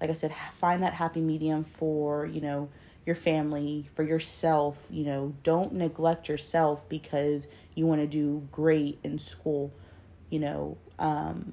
like 0.00 0.10
I 0.10 0.14
said, 0.14 0.34
find 0.52 0.82
that 0.82 0.94
happy 0.94 1.20
medium 1.20 1.64
for, 1.64 2.26
you 2.26 2.40
know, 2.40 2.68
your 3.06 3.16
family, 3.16 3.86
for 3.94 4.02
yourself. 4.02 4.86
You 4.90 5.04
know, 5.04 5.34
don't 5.42 5.72
neglect 5.72 6.28
yourself 6.28 6.88
because 6.88 7.48
you 7.74 7.86
want 7.86 8.00
to 8.00 8.06
do 8.06 8.46
great 8.52 8.98
in 9.02 9.18
school, 9.18 9.72
you 10.30 10.40
know, 10.40 10.76
um, 10.98 11.52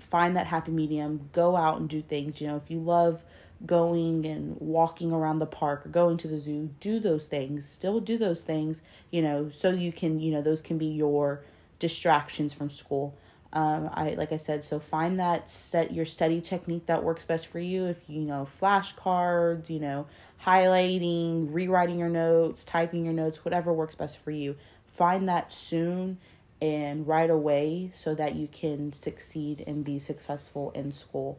find 0.00 0.36
that 0.36 0.46
happy 0.46 0.72
medium, 0.72 1.30
go 1.32 1.56
out 1.56 1.78
and 1.78 1.88
do 1.88 2.02
things. 2.02 2.40
You 2.40 2.48
know, 2.48 2.56
if 2.56 2.70
you 2.70 2.80
love 2.80 3.22
going 3.66 4.24
and 4.26 4.56
walking 4.58 5.12
around 5.12 5.38
the 5.38 5.46
park 5.46 5.84
or 5.86 5.88
going 5.90 6.16
to 6.18 6.28
the 6.28 6.40
zoo, 6.40 6.70
do 6.80 6.98
those 6.98 7.26
things. 7.26 7.68
Still 7.68 8.00
do 8.00 8.16
those 8.16 8.42
things, 8.42 8.82
you 9.10 9.22
know, 9.22 9.48
so 9.50 9.70
you 9.70 9.92
can, 9.92 10.18
you 10.18 10.32
know, 10.32 10.42
those 10.42 10.62
can 10.62 10.78
be 10.78 10.86
your 10.86 11.42
distractions 11.78 12.52
from 12.52 12.70
school. 12.70 13.14
Um, 13.52 13.90
I 13.92 14.10
like 14.10 14.30
I 14.30 14.36
said, 14.36 14.62
so 14.62 14.78
find 14.78 15.18
that 15.18 15.50
set 15.50 15.92
your 15.92 16.06
study 16.06 16.40
technique 16.40 16.86
that 16.86 17.02
works 17.02 17.24
best 17.24 17.48
for 17.48 17.58
you. 17.58 17.86
If 17.86 18.08
you 18.08 18.20
know 18.20 18.46
flashcards, 18.62 19.68
you 19.68 19.80
know 19.80 20.06
highlighting, 20.46 21.48
rewriting 21.50 21.98
your 21.98 22.08
notes, 22.08 22.62
typing 22.64 23.04
your 23.04 23.12
notes, 23.12 23.44
whatever 23.44 23.72
works 23.72 23.96
best 23.96 24.18
for 24.18 24.30
you 24.30 24.54
find 24.90 25.28
that 25.28 25.52
soon 25.52 26.18
and 26.60 27.06
right 27.06 27.30
away 27.30 27.90
so 27.94 28.14
that 28.14 28.34
you 28.34 28.46
can 28.46 28.92
succeed 28.92 29.64
and 29.66 29.84
be 29.84 29.98
successful 29.98 30.70
in 30.72 30.92
school. 30.92 31.38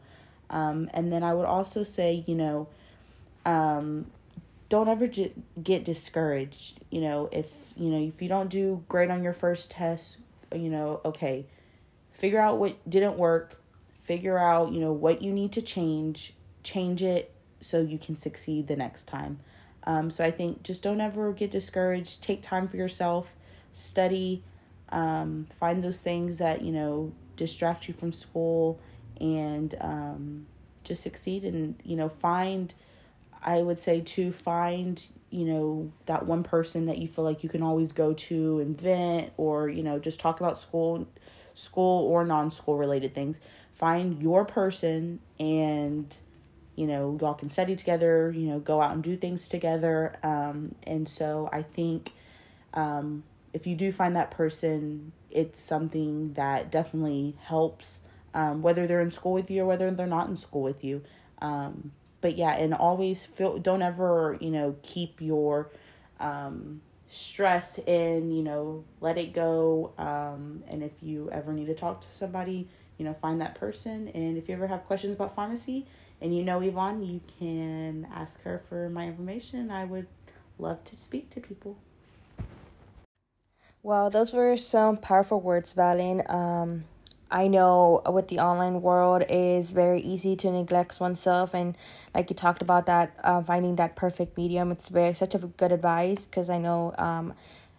Um, 0.51 0.89
and 0.93 1.11
then 1.11 1.23
I 1.23 1.33
would 1.33 1.45
also 1.45 1.83
say, 1.83 2.23
you 2.27 2.35
know, 2.35 2.67
um, 3.45 4.05
don't 4.69 4.87
ever 4.87 5.07
j- 5.07 5.33
get 5.61 5.83
discouraged. 5.83 6.79
You 6.91 7.01
know, 7.01 7.29
if 7.31 7.73
you 7.75 7.89
know 7.89 8.07
if 8.07 8.21
you 8.21 8.27
don't 8.27 8.49
do 8.49 8.83
great 8.87 9.09
on 9.09 9.23
your 9.23 9.33
first 9.33 9.71
test, 9.71 10.17
you 10.53 10.69
know, 10.69 11.01
okay, 11.03 11.45
figure 12.11 12.39
out 12.39 12.57
what 12.57 12.77
didn't 12.89 13.17
work, 13.17 13.59
figure 14.03 14.37
out, 14.37 14.71
you 14.71 14.79
know, 14.79 14.91
what 14.91 15.21
you 15.21 15.31
need 15.31 15.53
to 15.53 15.61
change, 15.61 16.33
change 16.63 17.01
it 17.01 17.33
so 17.61 17.81
you 17.81 17.97
can 17.97 18.15
succeed 18.15 18.67
the 18.67 18.75
next 18.75 19.07
time. 19.07 19.39
Um, 19.83 20.11
so 20.11 20.23
I 20.23 20.31
think 20.31 20.63
just 20.63 20.83
don't 20.83 21.01
ever 21.01 21.31
get 21.33 21.49
discouraged. 21.49 22.21
Take 22.21 22.41
time 22.41 22.67
for 22.67 22.77
yourself, 22.77 23.35
study, 23.73 24.43
um, 24.89 25.47
find 25.59 25.83
those 25.83 26.01
things 26.01 26.37
that, 26.37 26.61
you 26.61 26.71
know, 26.71 27.13
distract 27.35 27.87
you 27.87 27.93
from 27.93 28.13
school 28.13 28.79
and 29.21 29.75
um, 29.79 30.47
just 30.83 31.03
succeed 31.03 31.43
and, 31.45 31.75
you 31.83 31.95
know, 31.95 32.09
find, 32.09 32.73
I 33.41 33.61
would 33.61 33.79
say 33.79 34.01
to 34.01 34.31
find, 34.33 35.05
you 35.29 35.45
know, 35.45 35.91
that 36.07 36.25
one 36.25 36.43
person 36.43 36.87
that 36.87 36.97
you 36.97 37.07
feel 37.07 37.23
like 37.23 37.43
you 37.43 37.49
can 37.49 37.61
always 37.61 37.91
go 37.91 38.13
to 38.13 38.59
and 38.59 38.79
vent 38.79 39.31
or, 39.37 39.69
you 39.69 39.83
know, 39.83 39.99
just 39.99 40.19
talk 40.19 40.39
about 40.39 40.57
school, 40.57 41.07
school 41.53 42.07
or 42.07 42.25
non-school 42.25 42.77
related 42.77 43.13
things. 43.13 43.39
Find 43.75 44.21
your 44.21 44.43
person 44.43 45.19
and, 45.39 46.13
you 46.75 46.87
know, 46.87 47.17
y'all 47.21 47.35
can 47.35 47.49
study 47.49 47.75
together, 47.75 48.33
you 48.35 48.47
know, 48.47 48.59
go 48.59 48.81
out 48.81 48.93
and 48.93 49.03
do 49.03 49.15
things 49.15 49.47
together. 49.47 50.15
Um, 50.23 50.75
and 50.83 51.07
so 51.07 51.47
I 51.53 51.61
think 51.61 52.11
um, 52.73 53.23
if 53.53 53.67
you 53.67 53.75
do 53.75 53.91
find 53.91 54.15
that 54.15 54.31
person, 54.31 55.11
it's 55.29 55.61
something 55.61 56.33
that 56.33 56.71
definitely 56.71 57.37
helps, 57.43 57.99
um, 58.33 58.61
whether 58.61 58.87
they're 58.87 59.01
in 59.01 59.11
school 59.11 59.33
with 59.33 59.49
you 59.51 59.63
or 59.63 59.65
whether 59.65 59.89
they're 59.91 60.07
not 60.07 60.29
in 60.29 60.35
school 60.35 60.61
with 60.61 60.83
you. 60.83 61.03
Um, 61.41 61.91
but 62.21 62.37
yeah, 62.37 62.55
and 62.55 62.73
always 62.73 63.25
feel, 63.25 63.57
don't 63.57 63.81
ever, 63.81 64.37
you 64.39 64.51
know, 64.51 64.75
keep 64.83 65.21
your 65.21 65.69
um, 66.19 66.81
stress 67.09 67.79
in, 67.79 68.31
you 68.31 68.43
know, 68.43 68.83
let 68.99 69.17
it 69.17 69.33
go. 69.33 69.91
Um, 69.97 70.63
and 70.67 70.83
if 70.83 70.91
you 71.01 71.29
ever 71.31 71.51
need 71.51 71.65
to 71.65 71.73
talk 71.73 72.01
to 72.01 72.11
somebody, 72.11 72.67
you 72.97 73.05
know, 73.05 73.15
find 73.15 73.41
that 73.41 73.55
person. 73.55 74.09
And 74.09 74.37
if 74.37 74.47
you 74.47 74.55
ever 74.55 74.67
have 74.67 74.85
questions 74.85 75.15
about 75.15 75.35
pharmacy, 75.35 75.87
and 76.21 76.37
you 76.37 76.43
know 76.43 76.61
Yvonne, 76.61 77.03
you 77.03 77.19
can 77.39 78.07
ask 78.13 78.41
her 78.43 78.59
for 78.59 78.89
my 78.89 79.07
information. 79.07 79.71
I 79.71 79.85
would 79.85 80.05
love 80.59 80.83
to 80.83 80.95
speak 80.95 81.31
to 81.31 81.41
people. 81.41 81.79
Well, 83.81 84.11
those 84.11 84.31
were 84.31 84.55
some 84.57 84.97
powerful 84.97 85.41
words, 85.41 85.73
Valen. 85.73 86.29
Um, 86.31 86.83
I 87.31 87.47
know 87.47 88.01
with 88.05 88.27
the 88.27 88.39
online 88.39 88.81
world 88.81 89.23
is 89.29 89.71
very 89.71 90.01
easy 90.01 90.35
to 90.37 90.51
neglect 90.51 90.99
oneself, 90.99 91.53
and 91.53 91.77
like 92.13 92.29
you 92.29 92.35
talked 92.35 92.61
about 92.61 92.85
that, 92.87 93.13
uh, 93.23 93.41
finding 93.41 93.77
that 93.77 93.95
perfect 93.95 94.37
medium. 94.37 94.71
It's 94.71 94.89
very 94.89 95.13
such 95.13 95.33
a 95.33 95.39
good 95.39 95.71
advice 95.71 96.25
because 96.25 96.49
I 96.49 96.57
know 96.57 96.93
um, 96.97 97.33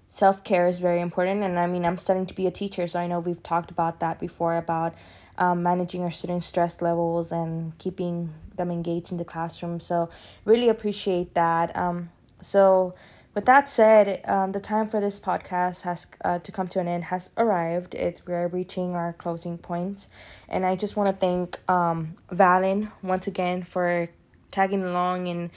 self 0.09 0.43
care 0.43 0.67
is 0.67 0.81
very 0.81 1.01
important, 1.01 1.43
and 1.43 1.59
I 1.59 1.67
mean 1.67 1.85
I'm 1.85 1.99
studying 1.99 2.27
to 2.27 2.35
be 2.35 2.47
a 2.47 2.51
teacher, 2.51 2.87
so 2.87 2.99
I 2.99 3.07
know 3.07 3.21
we've 3.21 3.43
talked 3.43 3.71
about 3.71 4.01
that 4.01 4.19
before 4.19 4.57
about 4.57 4.95
um, 5.39 5.63
managing 5.63 6.03
our 6.03 6.11
students' 6.11 6.47
stress 6.47 6.81
levels 6.81 7.31
and 7.31 7.77
keeping 7.79 8.33
them 8.57 8.71
engaged 8.71 9.13
in 9.13 9.19
the 9.19 9.25
classroom. 9.25 9.81
So, 9.81 10.09
really 10.45 10.69
appreciate 10.69 11.35
that. 11.35 11.77
Um, 11.77 12.11
so, 12.41 12.95
with 13.35 13.47
that 13.47 13.69
said, 13.69 14.23
um, 14.27 14.53
the 14.53 14.61
time 14.61 14.89
for 14.89 15.01
this 15.01 15.19
podcast 15.19 15.83
has 15.83 16.07
uh, 16.25 16.39
to 16.41 16.53
come 16.53 16.69
to 16.69 16.81
an 16.81 16.89
end 16.89 17.05
has 17.05 17.31
arrived. 17.37 17.95
It's 17.95 18.27
we're 18.27 18.47
reaching 18.49 18.95
our 18.95 19.15
closing 19.15 19.57
points, 19.57 20.09
and 20.49 20.67
I 20.67 20.77
just 20.77 20.97
want 20.97 21.09
to 21.09 21.15
thank 21.15 21.59
um, 21.71 22.17
Valen 22.31 22.93
once 23.03 23.27
again 23.27 23.63
for 23.63 24.09
tagging 24.51 24.85
along 24.85 25.29
and 25.29 25.51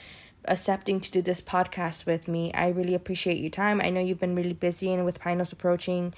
accepting 0.46 1.00
to 1.00 1.10
do 1.10 1.20
this 1.20 1.40
podcast 1.40 2.06
with 2.06 2.28
me. 2.28 2.52
I 2.54 2.68
really 2.68 2.94
appreciate 2.94 3.38
your 3.38 3.50
time. 3.50 3.80
I 3.82 3.90
know 3.90 4.00
you've 4.00 4.20
been 4.20 4.34
really 4.34 4.54
busy, 4.54 4.92
and 4.92 5.04
with 5.04 5.18
finals 5.18 5.52
approaching, 5.52 6.14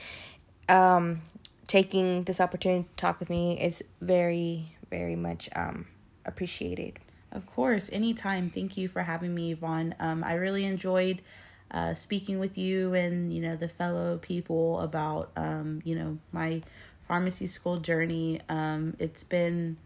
um, 0.68 1.22
taking 1.66 2.22
this 2.24 2.40
opportunity 2.40 2.84
to 2.84 2.96
talk 2.96 3.18
with 3.18 3.30
me 3.30 3.60
is 3.60 3.82
very, 4.00 4.76
very 4.90 5.16
much 5.16 5.48
um, 5.56 5.86
appreciated. 6.24 7.00
Of 7.32 7.46
course, 7.46 7.90
anytime. 7.92 8.48
Thank 8.48 8.76
you 8.76 8.86
for 8.86 9.02
having 9.02 9.34
me, 9.34 9.52
Yvonne. 9.52 9.94
Um, 9.98 10.22
I 10.22 10.34
really 10.34 10.64
enjoyed 10.64 11.20
uh, 11.70 11.94
speaking 11.94 12.38
with 12.38 12.56
you 12.56 12.94
and 12.94 13.32
you 13.32 13.42
know 13.42 13.56
the 13.56 13.68
fellow 13.68 14.18
people 14.18 14.80
about 14.80 15.30
um, 15.36 15.80
you 15.84 15.94
know 15.94 16.18
my 16.32 16.62
pharmacy 17.06 17.46
school 17.46 17.78
journey. 17.78 18.40
Um, 18.48 18.94
it's 18.98 19.24
been 19.24 19.78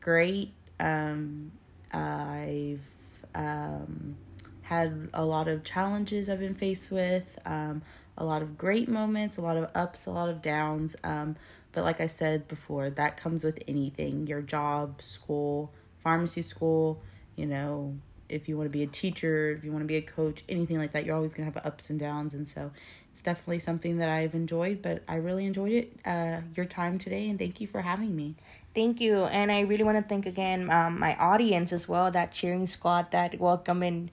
great. 0.00 0.52
Um, 0.78 1.52
I've 1.92 2.86
um, 3.34 4.16
had 4.62 5.08
a 5.14 5.24
lot 5.24 5.48
of 5.48 5.64
challenges 5.64 6.28
I've 6.28 6.40
been 6.40 6.54
faced 6.54 6.92
with. 6.92 7.38
Um, 7.44 7.82
a 8.16 8.24
lot 8.24 8.42
of 8.42 8.58
great 8.58 8.88
moments, 8.88 9.36
a 9.36 9.40
lot 9.40 9.56
of 9.56 9.70
ups, 9.74 10.06
a 10.06 10.10
lot 10.10 10.28
of 10.28 10.42
downs. 10.42 10.96
Um, 11.04 11.36
but 11.72 11.84
like 11.84 12.00
I 12.00 12.06
said 12.06 12.48
before, 12.48 12.90
that 12.90 13.16
comes 13.16 13.44
with 13.44 13.62
anything 13.68 14.26
your 14.26 14.42
job, 14.42 15.00
school, 15.00 15.72
pharmacy 16.02 16.42
school, 16.42 17.00
you 17.36 17.46
know, 17.46 17.96
if 18.28 18.48
you 18.48 18.56
want 18.56 18.66
to 18.66 18.70
be 18.70 18.82
a 18.82 18.86
teacher, 18.86 19.50
if 19.50 19.64
you 19.64 19.72
want 19.72 19.82
to 19.82 19.86
be 19.86 19.96
a 19.96 20.02
coach, 20.02 20.44
anything 20.48 20.78
like 20.78 20.92
that, 20.92 21.04
you're 21.04 21.16
always 21.16 21.34
going 21.34 21.50
to 21.50 21.54
have 21.58 21.66
ups 21.66 21.90
and 21.90 21.98
downs. 21.98 22.34
And 22.34 22.46
so 22.46 22.70
it's 23.12 23.22
definitely 23.22 23.58
something 23.58 23.98
that 23.98 24.08
I've 24.08 24.34
enjoyed, 24.34 24.80
but 24.82 25.02
I 25.08 25.16
really 25.16 25.44
enjoyed 25.44 25.72
it, 25.72 25.92
uh, 26.04 26.40
your 26.54 26.66
time 26.66 26.98
today, 26.98 27.28
and 27.28 27.38
thank 27.38 27.60
you 27.60 27.66
for 27.66 27.80
having 27.80 28.14
me. 28.14 28.36
Thank 28.74 29.00
you. 29.00 29.24
And 29.24 29.50
I 29.50 29.60
really 29.60 29.82
want 29.82 29.98
to 29.98 30.08
thank 30.08 30.26
again 30.26 30.70
um, 30.70 31.00
my 31.00 31.16
audience 31.16 31.72
as 31.72 31.88
well, 31.88 32.10
that 32.12 32.32
cheering 32.32 32.66
squad 32.66 33.10
that 33.10 33.40
welcome 33.40 33.82
and 33.82 34.10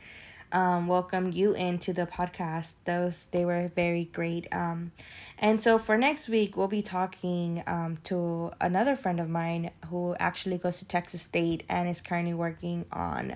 um, 0.52 0.88
welcomed 0.88 1.34
you 1.34 1.54
into 1.54 1.94
the 1.94 2.06
podcast. 2.06 2.76
Those 2.86 3.28
they 3.32 3.46
were 3.46 3.72
very 3.76 4.06
great. 4.06 4.48
Um, 4.52 4.92
and 5.38 5.62
so 5.62 5.78
for 5.78 5.98
next 5.98 6.30
week, 6.30 6.56
we'll 6.56 6.68
be 6.68 6.82
talking 6.82 7.62
um, 7.68 7.98
to 8.06 8.52
another 8.62 8.96
friend 8.96 9.20
of 9.20 9.30
mine 9.30 9.72
who 9.90 10.16
actually 10.20 10.58
goes 10.58 10.80
to 10.80 10.86
Texas 10.86 11.22
State 11.22 11.64
and 11.68 11.90
is 11.90 12.02
currently 12.02 12.34
working 12.34 12.86
on 12.92 13.36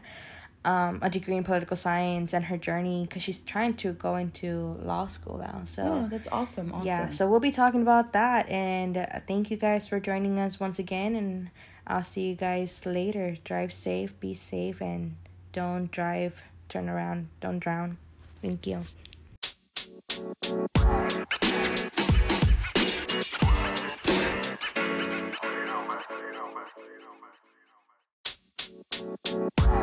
um, 0.65 0.99
a 1.01 1.09
degree 1.09 1.35
in 1.35 1.43
political 1.43 1.77
science 1.77 2.33
and 2.33 2.45
her 2.45 2.57
journey 2.57 3.05
because 3.07 3.23
she's 3.23 3.39
trying 3.39 3.75
to 3.75 3.93
go 3.93 4.15
into 4.15 4.77
law 4.83 5.07
school 5.07 5.37
now. 5.37 5.61
So 5.65 5.83
oh, 5.83 6.07
that's 6.09 6.27
awesome! 6.31 6.73
Awesome. 6.73 6.87
Yeah. 6.87 7.09
So 7.09 7.27
we'll 7.27 7.39
be 7.39 7.51
talking 7.51 7.81
about 7.81 8.13
that, 8.13 8.49
and 8.49 8.97
uh, 8.97 9.05
thank 9.27 9.51
you 9.51 9.57
guys 9.57 9.87
for 9.87 9.99
joining 9.99 10.39
us 10.39 10.59
once 10.59 10.79
again. 10.79 11.15
And 11.15 11.49
I'll 11.87 12.03
see 12.03 12.29
you 12.29 12.35
guys 12.35 12.85
later. 12.85 13.37
Drive 13.43 13.73
safe, 13.73 14.19
be 14.19 14.33
safe, 14.35 14.81
and 14.81 15.15
don't 15.53 15.89
drive 15.91 16.43
turn 16.69 16.87
around, 16.87 17.27
don't 17.41 17.59
drown. 17.59 17.97
Thank 18.41 18.67
you. 18.67 18.83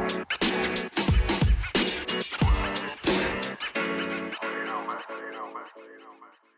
You 0.09 0.15
know, 0.15 0.23
man. 4.87 6.56